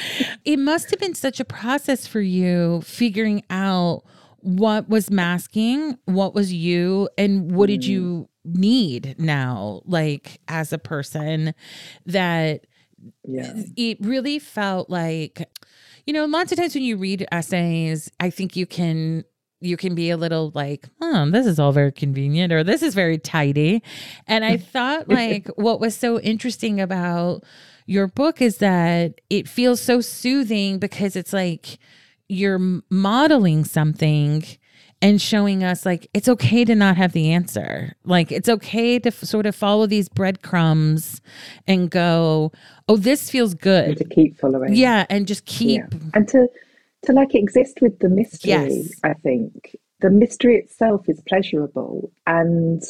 [0.44, 4.04] It must have been such a process for you figuring out
[4.40, 7.72] what was masking what was you and what mm.
[7.72, 11.54] did you need now like as a person
[12.04, 12.66] that
[13.24, 13.52] yeah.
[13.76, 15.48] it really felt like
[16.06, 19.24] you know lots of times when you read essays i think you can
[19.60, 22.94] you can be a little like oh this is all very convenient or this is
[22.94, 23.82] very tidy
[24.26, 27.42] and i thought like what was so interesting about
[27.86, 31.78] your book is that it feels so soothing because it's like
[32.28, 34.42] you're modeling something
[35.02, 37.94] and showing us like it's okay to not have the answer.
[38.04, 41.20] Like it's okay to f- sort of follow these breadcrumbs
[41.66, 42.52] and go,
[42.88, 44.74] "Oh, this feels good." And to keep following.
[44.74, 45.98] Yeah, and just keep yeah.
[46.14, 46.48] and to
[47.04, 48.50] to like exist with the mystery.
[48.50, 49.00] Yes.
[49.04, 52.82] I think the mystery itself is pleasurable and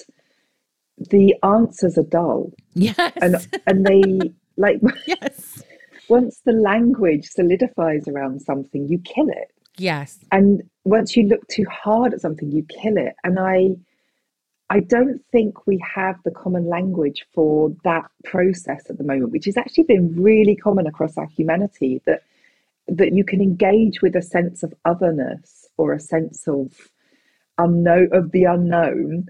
[0.99, 2.53] the answers are dull.
[2.75, 3.13] Yes.
[3.21, 5.63] And and they like yes.
[6.09, 9.51] Once the language solidifies around something, you kill it.
[9.79, 10.19] Yes.
[10.33, 13.15] And once you look too hard at something, you kill it.
[13.25, 13.77] And I
[14.69, 19.45] I don't think we have the common language for that process at the moment, which
[19.45, 22.23] has actually been really common across our humanity, that
[22.89, 26.91] that you can engage with a sense of otherness or a sense of
[27.59, 29.27] unknown of the unknown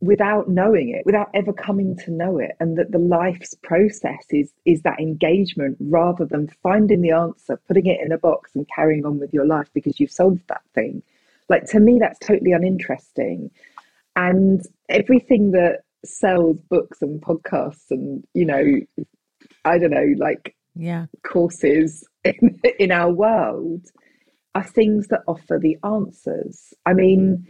[0.00, 4.52] without knowing it, without ever coming to know it, and that the life's process is
[4.64, 9.04] is that engagement rather than finding the answer, putting it in a box, and carrying
[9.04, 11.02] on with your life because you've solved that thing.
[11.48, 13.50] Like to me, that's totally uninteresting,
[14.16, 18.80] and everything that sells books and podcasts and you know,
[19.64, 23.86] I don't know, like yeah, courses in, in our world
[24.54, 26.72] are things that offer the answers.
[26.86, 27.46] I mean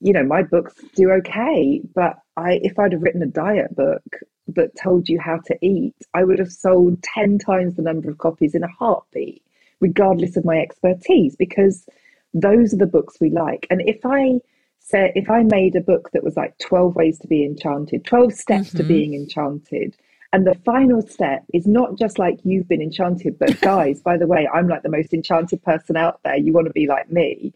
[0.00, 4.02] you know, my books do okay, but I if I'd have written a diet book
[4.48, 8.18] that told you how to eat, I would have sold 10 times the number of
[8.18, 9.42] copies in a heartbeat,
[9.80, 11.86] regardless of my expertise, because
[12.34, 13.66] those are the books we like.
[13.70, 14.40] And if I
[14.80, 18.32] said if I made a book that was like 12 ways to be enchanted, 12
[18.34, 18.78] steps mm-hmm.
[18.78, 19.96] to being enchanted,
[20.34, 24.26] and the final step is not just like you've been enchanted, but guys, by the
[24.26, 26.36] way, I'm like the most enchanted person out there.
[26.36, 27.54] You want to be like me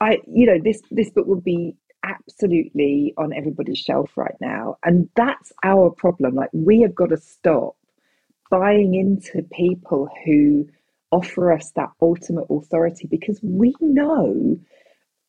[0.00, 5.08] I, you know, this this book would be absolutely on everybody's shelf right now, and
[5.16, 6.34] that's our problem.
[6.34, 7.76] Like we have got to stop
[8.50, 10.66] buying into people who
[11.10, 14.56] offer us that ultimate authority because we know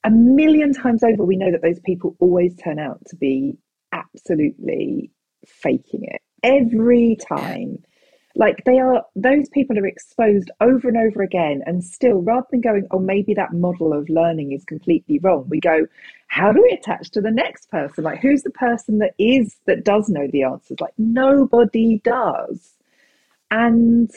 [0.04, 3.58] a million times over we know that those people always turn out to be
[3.92, 5.12] absolutely
[5.46, 7.78] faking it every time
[8.36, 12.62] like they are those people are exposed over and over again and still rather than
[12.62, 15.86] going oh maybe that model of learning is completely wrong we go
[16.28, 18.04] how do we attach to the next person?
[18.04, 20.80] Like who's the person that is that does know the answers?
[20.80, 22.74] Like nobody does.
[23.52, 24.12] And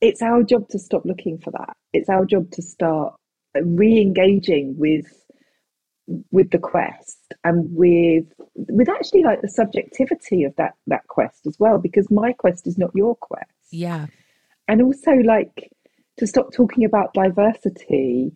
[0.00, 1.76] it's our job to stop looking for that.
[1.92, 3.14] It's our job to start
[3.54, 5.06] re-engaging with
[6.30, 11.58] with the quest and with with actually like the subjectivity of that that quest as
[11.58, 13.50] well because my quest is not your quest.
[13.70, 14.06] Yeah.
[14.68, 15.70] And also like
[16.18, 18.32] to stop talking about diversity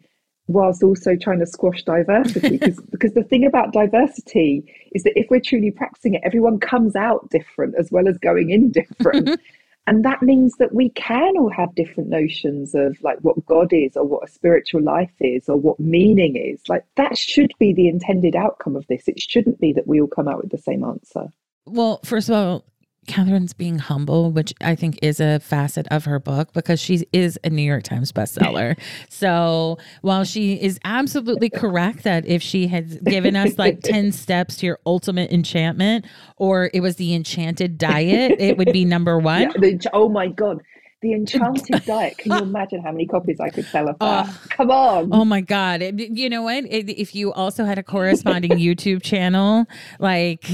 [0.49, 5.27] whilst also trying to squash diversity because because the thing about diversity is that if
[5.29, 9.41] we're truly practicing it everyone comes out different as well as going in different
[9.87, 13.97] and that means that we can all have different notions of like what god is
[13.97, 16.61] or what a spiritual life is or what meaning is.
[16.69, 19.07] Like that should be the intended outcome of this.
[19.07, 21.29] It shouldn't be that we all come out with the same answer.
[21.67, 22.65] Well first of all
[23.07, 27.39] Katherine's being humble, which I think is a facet of her book because she is
[27.45, 28.79] a New York Times bestseller.
[29.09, 34.57] so while she is absolutely correct that if she had given us like 10 steps
[34.59, 36.05] to your ultimate enchantment
[36.37, 39.43] or it was the enchanted diet, it would be number one.
[39.43, 40.61] Yeah, the, oh my God.
[41.03, 42.17] The Enchanted Diet.
[42.17, 44.27] Can you imagine how many copies I could sell of that?
[44.29, 45.11] Oh, Come on.
[45.13, 45.83] Oh my God.
[46.01, 46.65] You know what?
[46.67, 49.67] If you also had a corresponding YouTube channel,
[49.99, 50.47] like,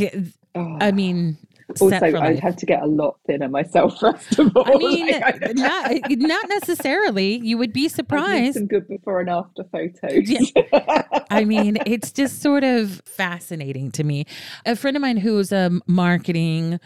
[0.57, 0.79] oh.
[0.81, 1.39] I mean,
[1.81, 4.65] also I'd have to get a lot thinner myself first of all.
[4.67, 7.39] I mean, like, not eh, not necessarily.
[7.39, 8.55] You would be surprised.
[8.55, 10.29] Some good before and after photos.
[10.29, 11.03] Yeah.
[11.31, 14.27] I mean, it's just sort of fascinating to me.
[14.67, 16.81] A friend of mine who's a marketing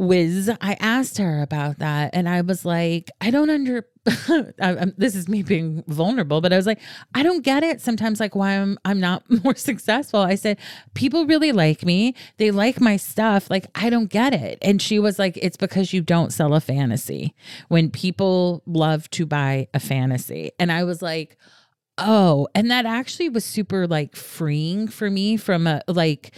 [0.00, 5.14] whiz, I asked her about that, and I was like, I don't under I, this
[5.14, 6.80] is me being vulnerable, but I was like,
[7.14, 10.20] I don't get it sometimes, like why I'm I'm not more successful.
[10.20, 10.58] I said,
[10.94, 12.14] people really like me.
[12.38, 13.50] They like my stuff.
[13.50, 14.58] Like I don't get it.
[14.62, 17.34] And she was like, it's because you don't sell a fantasy.
[17.68, 21.36] When people love to buy a fantasy, and I was like,
[21.98, 26.34] oh, and that actually was super like freeing for me from a like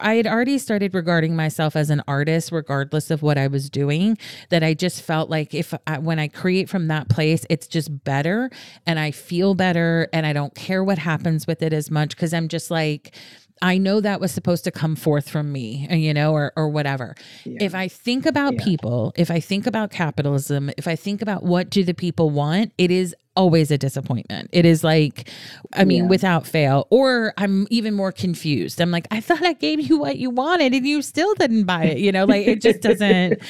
[0.00, 4.18] I had already started regarding myself as an artist, regardless of what I was doing.
[4.50, 8.04] That I just felt like if I, when I create from that place, it's just
[8.04, 8.50] better
[8.86, 12.32] and I feel better and I don't care what happens with it as much because
[12.32, 13.14] I'm just like,
[13.62, 16.68] I know that was supposed to come forth from me, uh, you know, or or
[16.68, 17.14] whatever.
[17.44, 17.58] Yeah.
[17.62, 18.64] If I think about yeah.
[18.64, 22.72] people, if I think about capitalism, if I think about what do the people want,
[22.78, 24.50] it is always a disappointment.
[24.52, 25.30] It is like,
[25.72, 26.10] I mean, yeah.
[26.10, 26.88] without fail.
[26.90, 28.80] Or I'm even more confused.
[28.80, 31.84] I'm like, I thought I gave you what you wanted and you still didn't buy
[31.84, 31.98] it.
[31.98, 33.40] You know, like it just doesn't.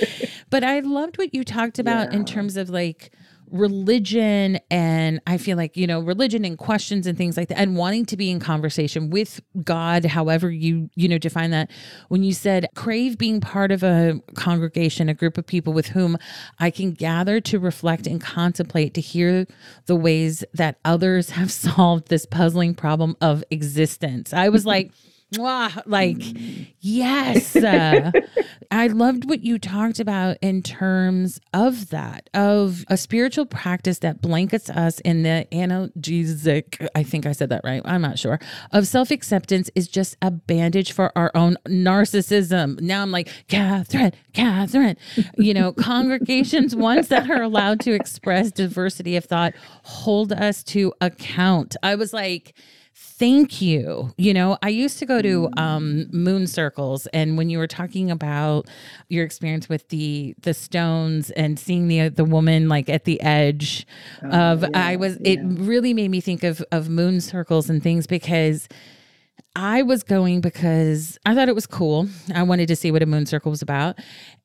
[0.50, 3.12] but I loved what you talked about in terms of like
[3.50, 7.76] religion and I feel like, you know, religion and questions and things like that and
[7.76, 11.70] wanting to be in conversation with God, however you, you know, define that.
[12.08, 16.18] When you said crave being part of a congregation, a group of people with whom
[16.58, 19.46] I can gather to reflect and contemplate to hear
[19.86, 24.32] the ways that others have solved this puzzling problem of existence.
[24.32, 24.68] I was mm-hmm.
[24.68, 24.92] like,
[25.34, 26.22] Mwah, like,
[26.80, 27.54] yes.
[27.54, 28.10] Uh,
[28.70, 34.22] I loved what you talked about in terms of that, of a spiritual practice that
[34.22, 37.82] blankets us in the analgesic, I think I said that right.
[37.84, 38.38] I'm not sure.
[38.72, 42.80] Of self acceptance is just a bandage for our own narcissism.
[42.80, 44.96] Now I'm like, Katherine, Katherine,
[45.36, 50.94] you know, congregations, ones that are allowed to express diversity of thought, hold us to
[51.02, 51.76] account.
[51.82, 52.54] I was like,
[53.18, 54.12] thank you.
[54.16, 58.10] You know, I used to go to um, moon circles, and when you were talking
[58.10, 58.68] about
[59.08, 63.86] your experience with the the stones and seeing the the woman like at the edge
[64.22, 65.32] oh, of, yeah, I was yeah.
[65.32, 68.68] it really made me think of of moon circles and things because.
[69.56, 72.06] I was going because I thought it was cool.
[72.32, 73.98] I wanted to see what a moon circle was about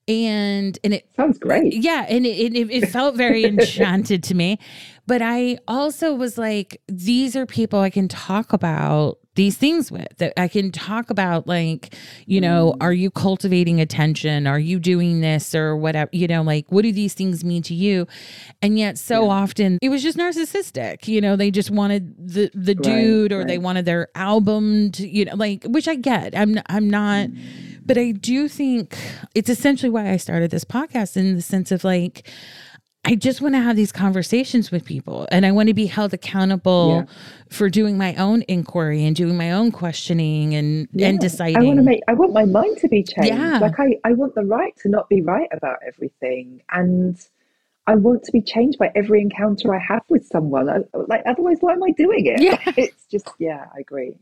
[0.08, 4.60] and and it sounds great yeah and it, it, it felt very enchanted to me
[5.08, 10.08] but i also was like these are people i can talk about these things with
[10.18, 12.84] that i can talk about like you know mm.
[12.84, 16.92] are you cultivating attention are you doing this or whatever you know like what do
[16.92, 18.06] these things mean to you
[18.62, 19.32] and yet so yeah.
[19.32, 23.48] often it was just narcissistic you know they just wanted the the dude or right.
[23.48, 27.74] they wanted their album to you know like which i get i'm i'm not mm
[27.86, 28.98] but I do think
[29.36, 32.30] it's essentially why I started this podcast in the sense of like,
[33.06, 36.14] I just want to have these conversations with people and I want to be held
[36.14, 37.14] accountable yeah.
[37.50, 41.08] for doing my own inquiry and doing my own questioning and yeah.
[41.08, 41.58] and deciding.
[41.58, 43.34] I want to make I want my mind to be changed.
[43.34, 43.60] Yeah.
[43.60, 46.62] Like I, I want the right to not be right about everything.
[46.72, 47.20] And
[47.88, 50.70] I want to be changed by every encounter I have with someone.
[50.70, 52.42] I, like otherwise why am I doing it?
[52.42, 52.58] Yeah.
[52.78, 54.14] it's just yeah, I agree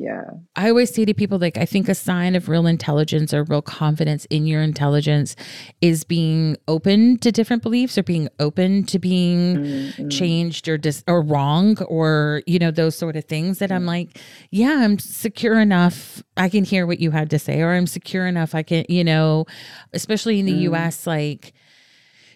[0.00, 0.24] yeah
[0.56, 3.60] i always say to people like i think a sign of real intelligence or real
[3.60, 5.36] confidence in your intelligence
[5.82, 10.08] is being open to different beliefs or being open to being mm-hmm.
[10.08, 14.18] changed or dis- or wrong or you know those sort of things that i'm like
[14.50, 18.26] yeah i'm secure enough i can hear what you had to say or i'm secure
[18.26, 19.44] enough i can you know
[19.92, 20.86] especially in the mm.
[20.86, 21.52] us like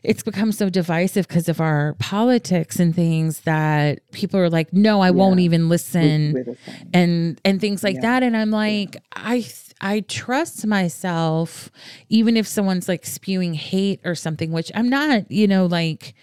[0.04, 5.00] it's become so divisive because of our politics and things that people are like, no,
[5.00, 5.12] I yeah.
[5.12, 6.56] won't even listen
[6.92, 8.02] and and things like yeah.
[8.02, 8.22] that.
[8.22, 9.00] And I'm like, yeah.
[9.16, 9.46] I
[9.80, 11.70] I trust myself,
[12.08, 16.14] even if someone's like spewing hate or something, which I'm not, you know, like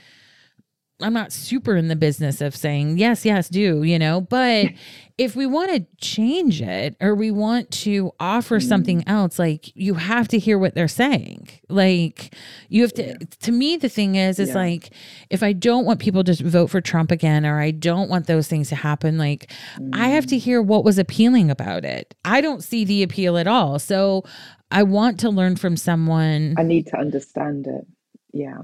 [1.02, 4.68] I'm not super in the business of saying yes, yes, do, you know, but
[5.22, 8.68] if we want to change it or we want to offer mm.
[8.68, 11.48] something else, like you have to hear what they're saying.
[11.70, 12.34] Like
[12.70, 13.18] you have to yeah.
[13.42, 14.56] to me the thing is is yeah.
[14.56, 14.90] like
[15.30, 18.48] if I don't want people to vote for Trump again or I don't want those
[18.48, 19.92] things to happen, like mm.
[19.94, 20.40] I have to mm.
[20.40, 22.16] hear what was appealing about it.
[22.26, 23.78] I don't see the appeal at all.
[23.78, 24.24] So
[24.72, 26.56] I want to learn from someone.
[26.58, 27.86] I need to understand it.
[28.34, 28.64] Yeah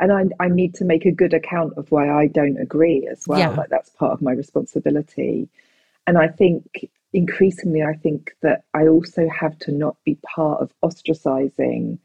[0.00, 3.24] and I, I need to make a good account of why I don't agree as
[3.28, 3.38] well.
[3.38, 3.50] Yeah.
[3.50, 5.48] Like that's part of my responsibility.
[6.06, 10.72] And I think increasingly, I think that I also have to not be part of
[10.82, 11.98] ostracizing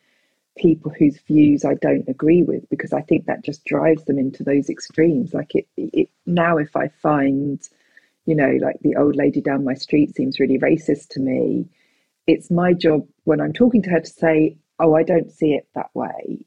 [0.57, 4.43] people whose views I don't agree with because I think that just drives them into
[4.43, 5.33] those extremes.
[5.33, 7.61] Like it, it now, if I find,
[8.25, 11.69] you know, like the old lady down my street seems really racist to me,
[12.27, 15.67] it's my job when I'm talking to her to say, "Oh, I don't see it
[15.75, 16.45] that way,"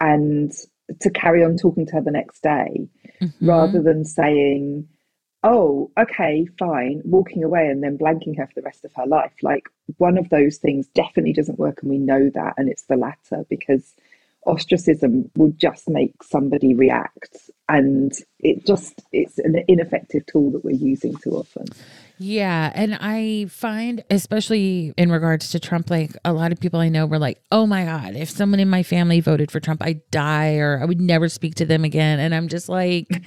[0.00, 0.52] and
[1.00, 2.88] to carry on talking to her the next day
[3.20, 3.48] mm-hmm.
[3.48, 4.88] rather than saying,
[5.44, 9.32] oh, okay, fine, walking away and then blanking her for the rest of her life.
[9.42, 9.68] Like
[9.98, 13.44] one of those things definitely doesn't work, and we know that, and it's the latter
[13.50, 13.94] because
[14.44, 17.36] ostracism will just make somebody react
[17.68, 21.64] and it just it's an ineffective tool that we're using too often
[22.18, 26.88] yeah and i find especially in regards to trump like a lot of people i
[26.88, 30.02] know were like oh my god if someone in my family voted for trump i'd
[30.10, 33.22] die or i would never speak to them again and i'm just like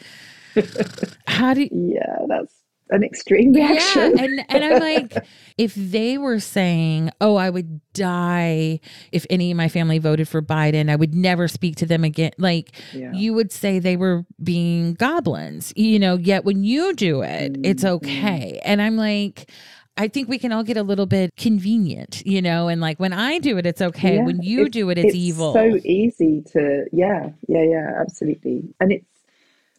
[1.28, 4.18] how do you, yeah that's an extreme reaction.
[4.18, 5.26] Yeah, and and I'm like,
[5.58, 8.80] if they were saying, "Oh, I would die
[9.12, 12.32] if any of my family voted for Biden, I would never speak to them again,"
[12.38, 13.12] like yeah.
[13.14, 16.18] you would say they were being goblins, you know.
[16.18, 17.66] Yet when you do it, mm-hmm.
[17.66, 19.50] it's okay, and I'm like.
[19.98, 23.14] I think we can all get a little bit convenient, you know, and like when
[23.14, 24.18] I do it, it's okay.
[24.18, 25.54] Yeah, when you do it, it's, it's evil.
[25.54, 28.76] So easy to, yeah, yeah, yeah, absolutely.
[28.82, 29.15] And it's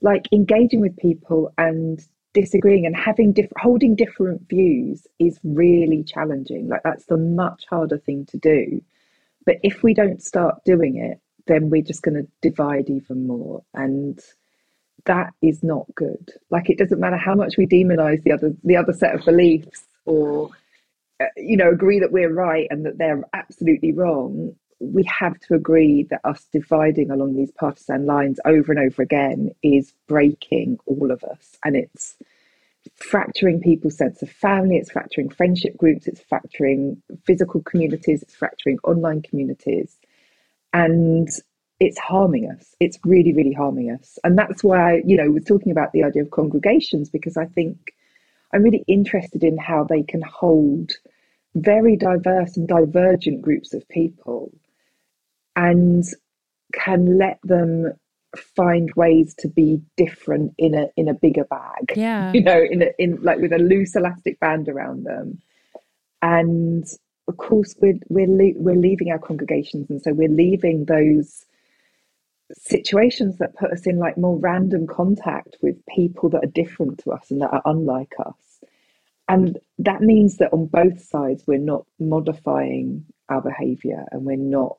[0.07, 2.01] like engaging with people and
[2.33, 6.69] disagreeing and having different holding different views is really challenging.
[6.69, 8.83] Like that's the much harder thing to do.
[9.45, 13.63] But if we don't start doing it then we're just going to divide even more.
[13.75, 14.21] And
[15.07, 16.33] that is not good.
[16.51, 19.87] Like it doesn't matter how much we demonize the other the other set of beliefs
[20.05, 20.51] or
[21.21, 25.55] uh, you know agree that we're right and that they're absolutely wrong we have to
[25.55, 31.11] agree that us dividing along these partisan lines over and over again is breaking all
[31.11, 31.57] of us.
[31.65, 32.17] And it's
[32.95, 38.79] fracturing people's sense of family, it's fracturing friendship groups, it's fracturing physical communities, it's fracturing
[38.85, 39.97] online communities.
[40.73, 41.29] And
[41.81, 42.75] it's harming us.
[42.81, 44.19] It's really, really harming us.
[44.25, 47.95] And that's why, you know, we're talking about the idea of congregations because I think
[48.53, 50.93] I'm really interested in how they can hold
[51.55, 54.53] very diverse and divergent groups of people
[55.57, 56.05] and
[56.73, 57.93] can let them
[58.37, 61.93] find ways to be different in a in a bigger bag.
[61.97, 62.33] Yeah.
[62.33, 65.41] You know in a, in like with a loose elastic band around them.
[66.23, 66.85] And
[67.29, 71.47] of course we're we're le- we're leaving our congregations and so we're leaving those
[72.53, 77.11] situations that put us in like more random contact with people that are different to
[77.11, 78.35] us and that are unlike us.
[79.29, 84.77] And that means that on both sides we're not modifying our behavior and we're not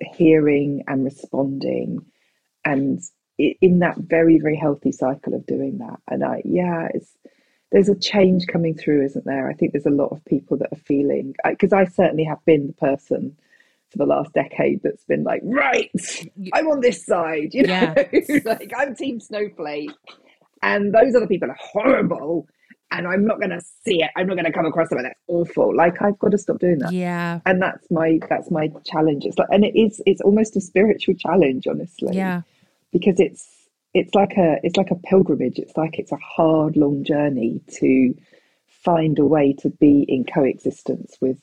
[0.00, 2.04] hearing and responding.
[2.64, 3.00] And
[3.38, 6.00] in that very very healthy cycle of doing that.
[6.08, 7.16] And i yeah it's
[7.72, 9.48] there's a change coming through isn't there?
[9.48, 12.44] I think there's a lot of people that are feeling because I, I certainly have
[12.44, 13.36] been the person
[13.90, 15.90] for the last decade that's been like right
[16.52, 17.94] i'm on this side you know?
[18.12, 18.38] Yeah.
[18.44, 19.90] like i'm team snowflake.
[20.62, 22.48] And those other people are horrible
[22.90, 24.10] and I'm not going to see it.
[24.16, 25.74] I'm not going to come across something that's awful.
[25.74, 26.92] Like I've got to stop doing that.
[26.92, 27.40] Yeah.
[27.44, 29.24] And that's my that's my challenge.
[29.24, 32.16] It's like, and it is it's almost a spiritual challenge, honestly.
[32.16, 32.42] Yeah.
[32.92, 33.48] because it's
[33.94, 35.58] it's like a it's like a pilgrimage.
[35.58, 38.14] It's like it's a hard, long journey to
[38.68, 41.38] find a way to be in coexistence with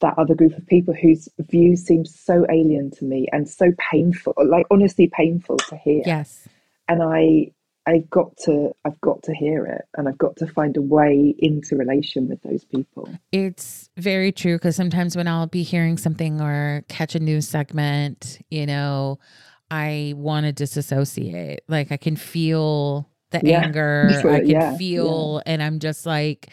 [0.00, 4.34] that other group of people whose views seem so alien to me and so painful,
[4.44, 6.02] like honestly painful to hear.
[6.04, 6.46] Yes.
[6.88, 7.50] And I
[7.86, 11.34] I've got to I've got to hear it and I've got to find a way
[11.38, 13.08] into relation with those people.
[13.30, 18.38] It's very true because sometimes when I'll be hearing something or catch a news segment,
[18.50, 19.18] you know,
[19.70, 21.60] I want to disassociate.
[21.68, 23.64] Like I can feel the yeah.
[23.64, 24.08] anger.
[24.24, 24.76] I can yeah.
[24.76, 25.52] feel yeah.
[25.52, 26.48] and I'm just like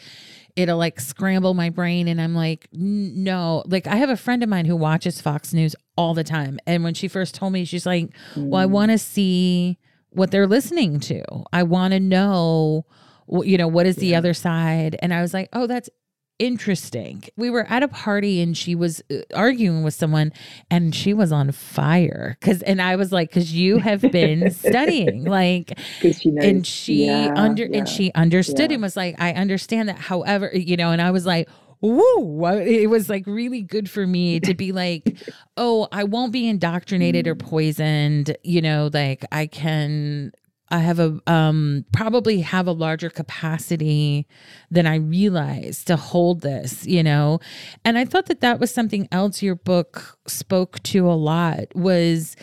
[0.57, 4.49] it'll like scramble my brain and I'm like no like I have a friend of
[4.49, 7.85] mine who watches Fox News all the time and when she first told me she's
[7.85, 8.49] like mm.
[8.49, 8.71] well I mm.
[8.71, 9.77] want to see
[10.11, 12.85] what they're listening to I want to know
[13.27, 14.17] you know what is the yeah.
[14.17, 15.89] other side and I was like oh that's
[16.41, 17.23] interesting.
[17.37, 20.33] We were at a party and she was uh, arguing with someone
[20.71, 25.23] and she was on fire cuz and I was like cuz you have been studying
[25.25, 28.75] like she knows, and she yeah, under yeah, and she understood yeah.
[28.75, 31.47] and was like I understand that however you know and I was like
[31.81, 35.17] woo it was like really good for me to be like
[35.57, 37.39] oh i won't be indoctrinated or mm.
[37.39, 40.31] poisoned you know like i can
[40.73, 44.25] I have a um probably have a larger capacity
[44.71, 47.41] than I realized to hold this, you know.
[47.83, 52.37] And I thought that that was something else your book spoke to a lot was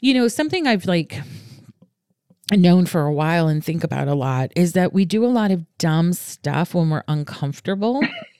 [0.00, 1.20] you know, something I've like
[2.52, 5.50] known for a while and think about a lot is that we do a lot
[5.50, 8.02] of dumb stuff when we're uncomfortable.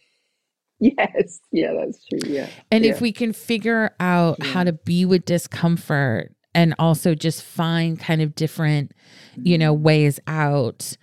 [0.81, 1.41] yes.
[1.53, 2.19] Yeah, that's true.
[2.27, 2.49] Yeah.
[2.71, 2.93] And yeah.
[2.93, 4.47] if we can figure out yeah.
[4.47, 8.93] how to be with discomfort and also just find kind of different,
[9.37, 10.97] you know, ways out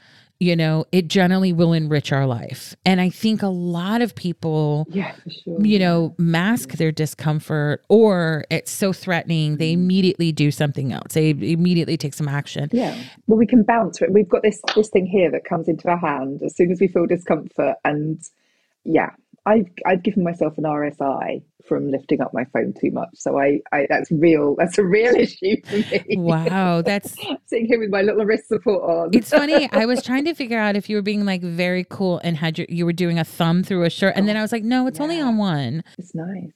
[0.43, 2.76] you know, it generally will enrich our life.
[2.86, 5.63] And I think a lot of people, yeah, sure.
[5.65, 9.84] you know, mask their discomfort or it's so threatening, they mm-hmm.
[9.84, 11.13] immediately do something else.
[11.13, 12.69] They immediately take some action.
[12.74, 12.93] Yeah.
[13.26, 13.99] Well, we can bounce.
[14.09, 16.89] We've got this this thing here that comes into our hand as soon as we
[16.89, 17.78] feel discomfort.
[17.86, 18.19] And
[18.84, 19.11] yeah,
[19.45, 23.09] I've I've given myself an RSI from lifting up my phone too much.
[23.13, 24.55] So I, I that's real.
[24.57, 26.17] That's a real issue for me.
[26.17, 27.15] Wow, that's
[27.45, 29.09] sitting here with my little wrist support on.
[29.13, 29.69] It's funny.
[29.71, 32.57] I was trying to figure out if you were being like very cool and had
[32.57, 34.63] your, you were doing a thumb through a shirt, and then oh, I was like,
[34.63, 35.03] no, it's yeah.
[35.03, 35.83] only on one.
[35.97, 36.51] It's nice.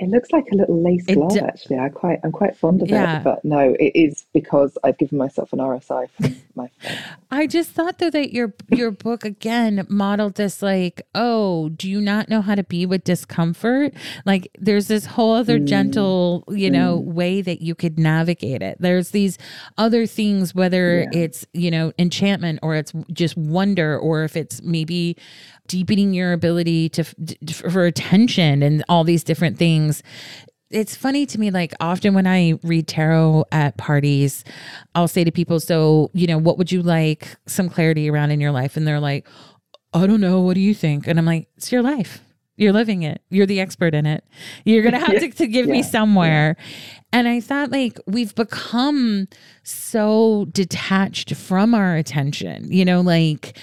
[0.00, 1.78] It looks like a little lace glove, d- actually.
[1.78, 3.18] I quite, I'm quite fond of yeah.
[3.18, 6.70] it, but no, it is because I've given myself an RSI from my.
[7.30, 12.00] I just thought though that your your book again modeled this like, oh, do you
[12.00, 13.92] not know how to be with discomfort?
[14.24, 15.66] Like, there's this whole other mm.
[15.66, 17.04] gentle, you know, mm.
[17.04, 18.78] way that you could navigate it.
[18.80, 19.36] There's these
[19.76, 21.18] other things, whether yeah.
[21.20, 25.18] it's you know enchantment or it's just wonder, or if it's maybe
[25.70, 27.04] deepening your ability to
[27.54, 30.02] for attention and all these different things.
[30.68, 34.44] It's funny to me like often when i read tarot at parties
[34.94, 38.40] i'll say to people so you know what would you like some clarity around in
[38.40, 38.76] your life?
[38.76, 39.26] And they're like
[39.94, 40.40] i don't know.
[40.40, 41.06] What do you think?
[41.06, 42.20] And i'm like it's your life.
[42.56, 43.22] You're living it.
[43.30, 44.22] You're the expert in it.
[44.64, 45.72] You're gonna have to, to give yeah.
[45.72, 46.56] me somewhere.
[46.58, 47.00] Yeah.
[47.12, 49.26] and i thought like we've become
[49.64, 53.56] so detached from our attention you know like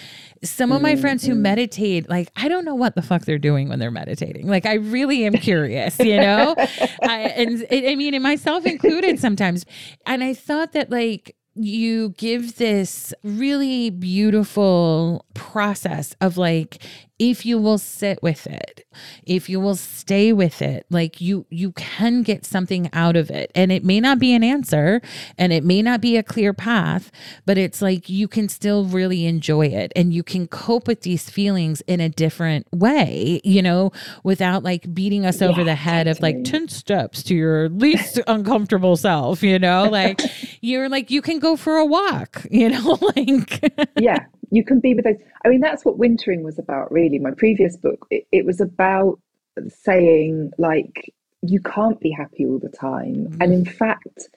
[0.43, 1.01] some of my mm-hmm.
[1.01, 4.47] friends who meditate, like, I don't know what the fuck they're doing when they're meditating.
[4.47, 6.55] Like, I really am curious, you know?
[7.01, 9.65] I, and I mean, and myself included sometimes.
[10.05, 16.83] And I thought that, like, you give this really beautiful process of like
[17.19, 18.85] if you will sit with it
[19.25, 23.51] if you will stay with it like you you can get something out of it.
[23.55, 25.01] And it may not be an answer
[25.37, 27.11] and it may not be a clear path
[27.45, 31.29] but it's like you can still really enjoy it and you can cope with these
[31.29, 33.91] feelings in a different way you know
[34.23, 38.19] without like beating us yeah, over the head of like 10 steps to your least
[38.27, 39.89] uncomfortable self you know?
[39.97, 40.21] Like
[40.61, 42.97] you're like you can go for a walk you know?
[43.15, 45.17] Like yeah you can be with those.
[45.45, 47.19] I mean, that's what wintering was about, really.
[47.19, 49.19] My previous book, it, it was about
[49.67, 53.15] saying, like, you can't be happy all the time.
[53.15, 53.41] Mm-hmm.
[53.41, 54.29] And in fact,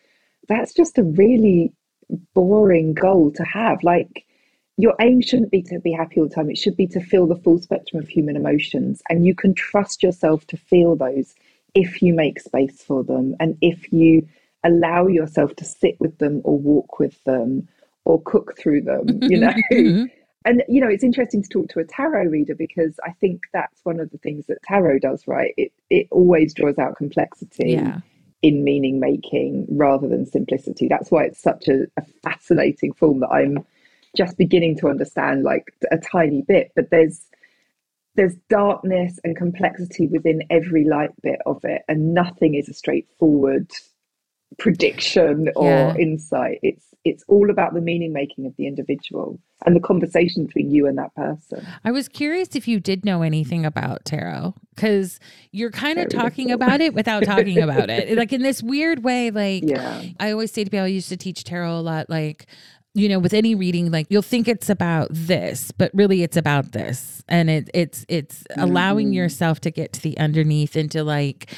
[0.49, 1.73] that's just a really
[2.35, 3.83] boring goal to have.
[3.83, 4.27] Like,
[4.77, 6.51] your aim shouldn't be to be happy all the time.
[6.51, 9.03] It should be to feel the full spectrum of human emotions.
[9.11, 11.35] And you can trust yourself to feel those
[11.75, 14.27] if you make space for them and if you
[14.65, 17.69] allow yourself to sit with them or walk with them
[18.05, 19.55] or cook through them, you know.
[19.73, 20.05] Mm-hmm.
[20.47, 23.85] And you know, it's interesting to talk to a tarot reader because I think that's
[23.85, 25.53] one of the things that tarot does, right?
[25.57, 27.99] It it always draws out complexity yeah.
[28.41, 30.89] in meaning making rather than simplicity.
[30.89, 33.65] That's why it's such a, a fascinating form that I'm
[34.17, 36.73] just beginning to understand like a tiny bit.
[36.75, 37.27] But there's
[38.15, 43.71] there's darkness and complexity within every light bit of it, and nothing is a straightforward
[44.59, 45.97] prediction or yeah.
[45.97, 46.61] insight.
[46.63, 50.87] It's it's all about the meaning making of the individual and the conversation between you
[50.87, 51.67] and that person.
[51.85, 55.19] I was curious if you did know anything about tarot because
[55.51, 56.63] you're kind of talking little.
[56.63, 58.11] about it without talking about it.
[58.21, 60.03] Like in this weird way, like yeah.
[60.19, 62.47] I always say to people, I used to teach tarot a lot, like
[62.93, 66.73] you know with any reading like you'll think it's about this but really it's about
[66.73, 68.63] this and it it's it's mm-hmm.
[68.63, 71.55] allowing yourself to get to the underneath and to like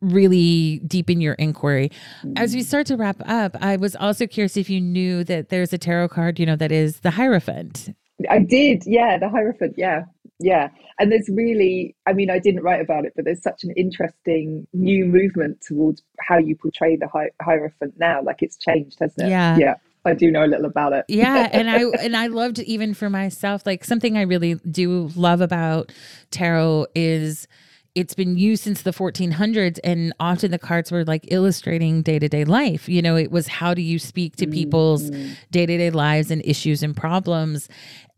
[0.00, 1.90] really deepen your inquiry.
[2.36, 2.64] As we mm.
[2.64, 6.08] start to wrap up i was also curious if you knew that there's a tarot
[6.08, 7.94] card you know that is the hierophant.
[8.30, 8.84] I did.
[8.86, 9.74] Yeah the hierophant.
[9.76, 10.04] Yeah.
[10.38, 10.68] Yeah.
[10.98, 14.66] And there's really i mean i didn't write about it but there's such an interesting
[14.72, 18.22] new movement towards how you portray the Hi- hierophant now.
[18.22, 19.30] Like it's changed hasn't it?
[19.30, 19.56] Yeah.
[19.58, 19.74] Yeah.
[20.04, 21.04] I do know a little about it.
[21.08, 25.40] yeah, and I and I loved even for myself like something I really do love
[25.40, 25.90] about
[26.30, 27.48] tarot is
[27.96, 32.88] it's been used since the 1400s and often the cards were like illustrating day-to-day life
[32.88, 35.32] you know it was how do you speak to people's mm-hmm.
[35.50, 37.68] day-to-day lives and issues and problems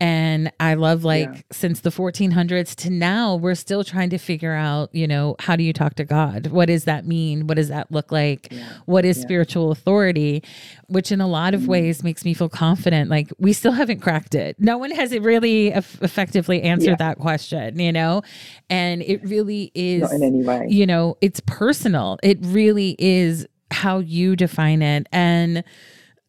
[0.01, 1.41] and I love like yeah.
[1.51, 5.65] since the 1400s to now, we're still trying to figure out, you know, how do
[5.65, 6.49] you talk to God?
[6.49, 7.49] What does that mean?
[7.49, 8.47] What does that look like?
[8.53, 8.69] Yeah.
[8.87, 9.25] What is yeah.
[9.25, 10.45] spiritual authority?
[10.87, 11.67] Which in a lot of mm.
[11.67, 13.11] ways makes me feel confident.
[13.11, 14.55] Like we still haven't cracked it.
[14.61, 18.23] No one has really effectively answered that question, you know?
[18.71, 20.67] And it really is, Not in any way.
[20.69, 22.21] you know, it's personal.
[22.23, 25.09] It really is how you define it.
[25.11, 25.65] And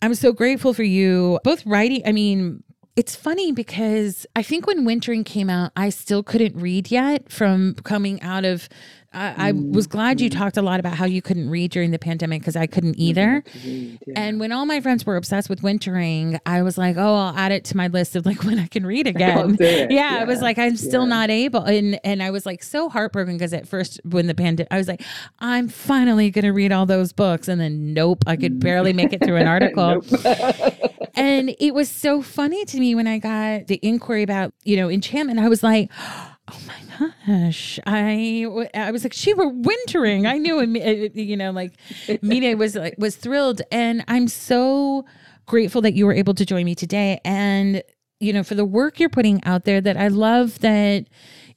[0.01, 2.01] I'm so grateful for you both writing.
[2.05, 2.63] I mean,
[2.99, 7.75] it's funny because I think when Wintering came out, I still couldn't read yet from
[7.85, 8.67] coming out of.
[9.11, 10.37] Uh, I was glad you mm-hmm.
[10.37, 13.43] talked a lot about how you couldn't read during the pandemic because I couldn't either.
[13.63, 13.97] Yeah.
[14.15, 17.51] And when all my friends were obsessed with Wintering, I was like, oh, I'll add
[17.51, 19.57] it to my list of like when I can read again.
[19.59, 21.09] Yeah, yeah, I was like, I'm still yeah.
[21.09, 24.71] not able, and and I was like so heartbroken because at first when the pandemic,
[24.71, 25.03] I was like,
[25.39, 29.23] I'm finally gonna read all those books, and then nope, I could barely make it
[29.23, 30.03] through an article
[31.19, 34.89] and it was so funny to me when I got the inquiry about, you know,
[34.89, 35.39] enchantment.
[35.39, 37.79] I was like, oh Oh my gosh.
[37.85, 40.25] I i was like she were wintering.
[40.25, 41.73] I knew uh, uh, you know like
[42.21, 43.61] media was like was thrilled.
[43.71, 45.05] And i'm so
[45.45, 47.19] grateful that you were able to join me today.
[47.23, 47.83] And
[48.19, 51.05] you know for the work you're putting out there that i love that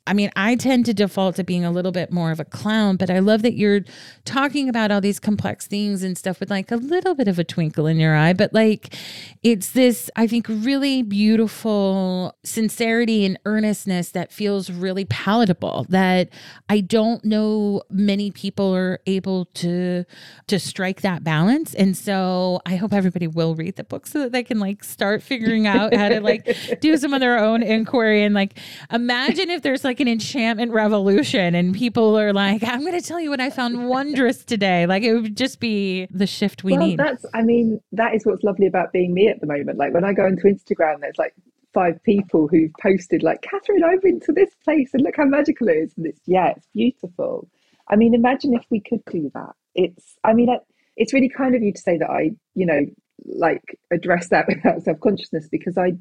[0.05, 2.97] I mean, I tend to default to being a little bit more of a clown,
[2.97, 3.83] but I love that you're
[4.25, 7.45] talking about all these complex things and stuff with like a little bit of a
[7.45, 8.33] twinkle in your eye.
[8.33, 8.97] But like,
[9.45, 16.31] it's this, I think, really beautiful sincerity and earnestness that feels really palatable that
[16.69, 20.05] I don't know many people are able to
[20.49, 21.75] to strike that balance.
[21.75, 25.23] And so I hope everybody will read the book so that they can like start
[25.23, 28.59] figuring out how to like do some of their own inquiry and like
[28.91, 33.07] imagine if there's like like an enchantment revolution and people are like, I'm going to
[33.07, 34.87] tell you what I found wondrous today.
[34.87, 36.99] Like it would just be the shift we well, need.
[36.99, 39.77] That's, I mean, that is what's lovely about being me at the moment.
[39.77, 41.35] Like when I go into Instagram, there's like
[41.75, 45.69] five people who've posted like, Katherine, I've been to this place and look how magical
[45.69, 45.93] it is.
[45.99, 47.51] And it's, yeah, it's beautiful.
[47.91, 49.55] I mean, imagine if we could do that.
[49.75, 50.49] It's, I mean,
[50.97, 52.87] it's really kind of you to say that I, you know,
[53.27, 55.99] like address that without self consciousness because I,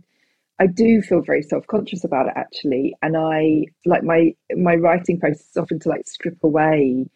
[0.60, 5.50] I do feel very self-conscious about it actually, and I like my my writing process
[5.50, 7.08] is often to like strip away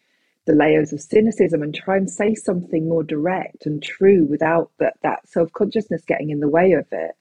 [0.46, 4.94] the layers of cynicism and try and say something more direct and true without that
[5.02, 7.12] that self-consciousness getting in the way of it.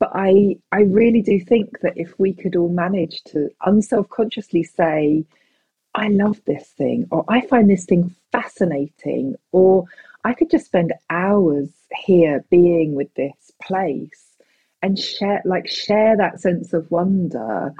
[0.00, 5.24] But I I really do think that if we could all manage to unself-consciously say,
[5.94, 9.84] I love this thing, or I find this thing fascinating, or
[10.24, 11.68] I could just spend hours
[12.04, 14.31] here being with this place
[14.82, 17.72] and share like share that sense of wonder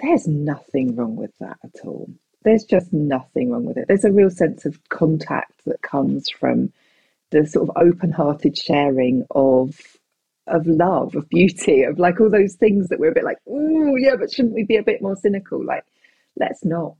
[0.00, 2.08] there's nothing wrong with that at all.
[2.42, 3.86] There's just nothing wrong with it.
[3.88, 6.72] There's a real sense of contact that comes from
[7.30, 9.80] the sort of open-hearted sharing of
[10.46, 13.96] of love of beauty of like all those things that we're a bit like oh
[13.96, 15.64] yeah but shouldn't we be a bit more cynical?
[15.64, 15.84] Like
[16.36, 16.94] let's not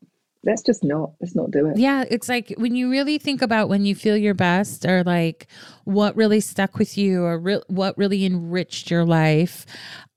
[0.46, 1.76] let's just not let's not do it.
[1.76, 5.46] Yeah it's like when you really think about when you feel your best or like
[5.84, 9.66] what really stuck with you or re- what really enriched your life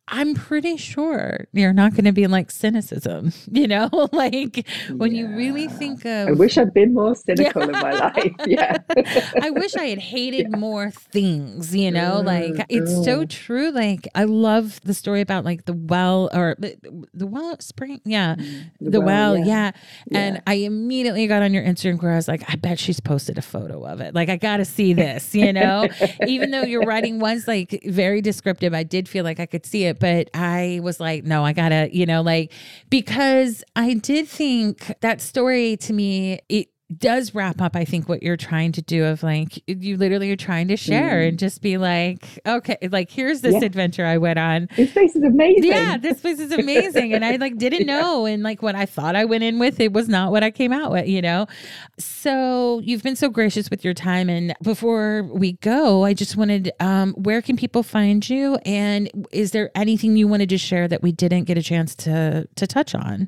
[0.09, 5.21] I'm pretty sure you're not going to be like cynicism, you know, like when yeah.
[5.21, 6.29] you really think of.
[6.29, 7.67] I wish I'd been more cynical yeah.
[7.67, 8.33] in my life.
[8.45, 8.77] Yeah.
[9.41, 10.57] I wish I had hated yeah.
[10.57, 13.05] more things, you know, mm, like it's mm.
[13.05, 13.71] so true.
[13.71, 17.99] Like I love the story about like the well or the well spring.
[18.05, 18.35] Yeah.
[18.35, 19.33] Mm, the, the well.
[19.33, 19.71] well yeah.
[20.11, 23.37] And I immediately got on your Instagram where I was like, I bet she's posted
[23.37, 24.15] a photo of it.
[24.15, 25.89] Like I got to see this, you know,
[26.25, 29.83] even though your writing was like very descriptive, I did feel like I could see
[29.83, 32.51] it but I was like, no, I gotta, you know, like,
[32.89, 38.23] because I did think that story to me, it, does wrap up, I think, what
[38.23, 41.29] you're trying to do of like, you literally are trying to share mm.
[41.29, 43.65] and just be like, okay, like, here's this yeah.
[43.65, 44.69] adventure I went on.
[44.75, 45.65] This place is amazing.
[45.65, 47.13] Yeah, this place is amazing.
[47.13, 48.25] and I like didn't know.
[48.25, 50.71] And like what I thought I went in with, it was not what I came
[50.71, 51.47] out with, you know?
[51.99, 54.29] So you've been so gracious with your time.
[54.29, 58.55] And before we go, I just wanted, um, where can people find you?
[58.65, 62.47] And is there anything you wanted to share that we didn't get a chance to
[62.55, 63.27] to touch on?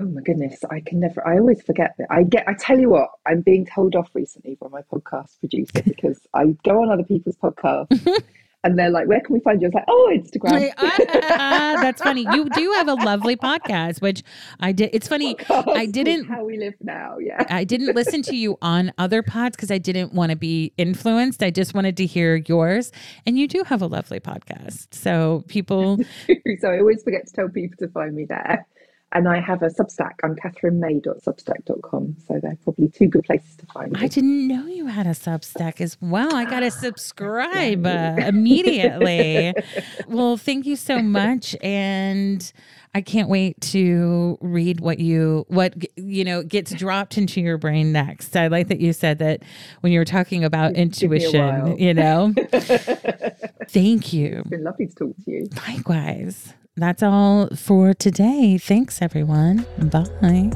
[0.00, 1.26] Oh my goodness, I can never.
[1.26, 2.06] I always forget that.
[2.08, 2.46] I get.
[2.46, 6.56] I tell you what, I'm being told off recently by my podcast producer because I
[6.64, 8.06] go on other people's podcasts.
[8.64, 12.00] and they're like, "Where can we find you?" I was like, "Oh, Instagram." uh, that's
[12.00, 12.26] funny.
[12.32, 14.22] You do have a lovely podcast, which
[14.60, 14.90] I did.
[14.92, 15.34] It's funny.
[15.48, 17.18] Podcast I didn't how we live now.
[17.18, 20.72] Yeah, I didn't listen to you on other pods because I didn't want to be
[20.76, 21.42] influenced.
[21.42, 22.92] I just wanted to hear yours,
[23.26, 24.94] and you do have a lovely podcast.
[24.94, 25.98] So people.
[26.60, 28.64] so I always forget to tell people to find me there.
[29.12, 30.14] And I have a Substack.
[30.22, 32.16] I'm katherinemay.substack.com.
[32.26, 34.00] So they're probably two good places to find me.
[34.02, 36.34] I didn't know you had a Substack as well.
[36.34, 39.54] I got to subscribe uh, immediately.
[40.08, 41.56] well, thank you so much.
[41.62, 42.52] And
[42.94, 47.92] I can't wait to read what you what you know gets dropped into your brain
[47.92, 48.36] next.
[48.36, 49.42] I like that you said that
[49.80, 52.34] when you were talking about intuition, you know.
[53.68, 54.38] Thank you.
[54.40, 55.48] It's been lovely to talk to you.
[55.66, 58.56] Likewise that's all for today.
[58.58, 59.66] Thanks, everyone.
[59.78, 60.50] Bye.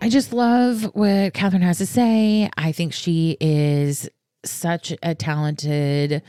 [0.00, 2.48] I just love what Katherine has to say.
[2.56, 4.08] I think she is
[4.44, 6.22] such a talented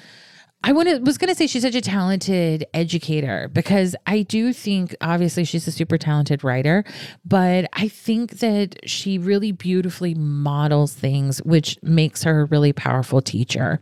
[0.64, 4.96] I wanted, was going to say she's such a talented educator because I do think,
[5.02, 6.84] obviously, she's a super talented writer,
[7.24, 13.22] but I think that she really beautifully models things, which makes her a really powerful
[13.22, 13.80] teacher.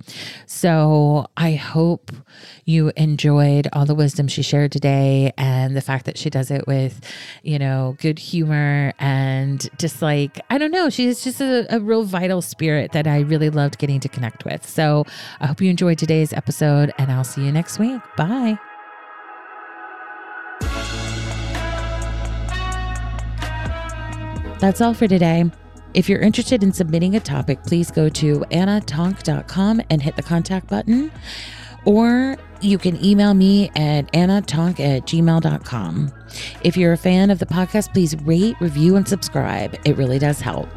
[0.48, 2.12] So I hope
[2.66, 6.68] you enjoyed all the wisdom she shared today and the fact that she does it
[6.68, 7.00] with,
[7.42, 12.04] you know, good humor and just like, I don't know, she's just a, a real
[12.04, 14.68] vital spirit that I really loved getting to connect with.
[14.68, 15.06] So
[15.40, 18.02] I hope you enjoyed today's episode episode, and I'll see you next week.
[18.18, 18.58] Bye.
[24.60, 25.52] That's all for today.
[25.94, 30.68] If you're interested in submitting a topic, please go to annatonk.com and hit the contact
[30.68, 31.12] button.
[31.86, 36.12] Or you can email me at annatonk at gmail.com.
[36.64, 39.78] If you're a fan of the podcast, please rate, review, and subscribe.
[39.86, 40.68] It really does help.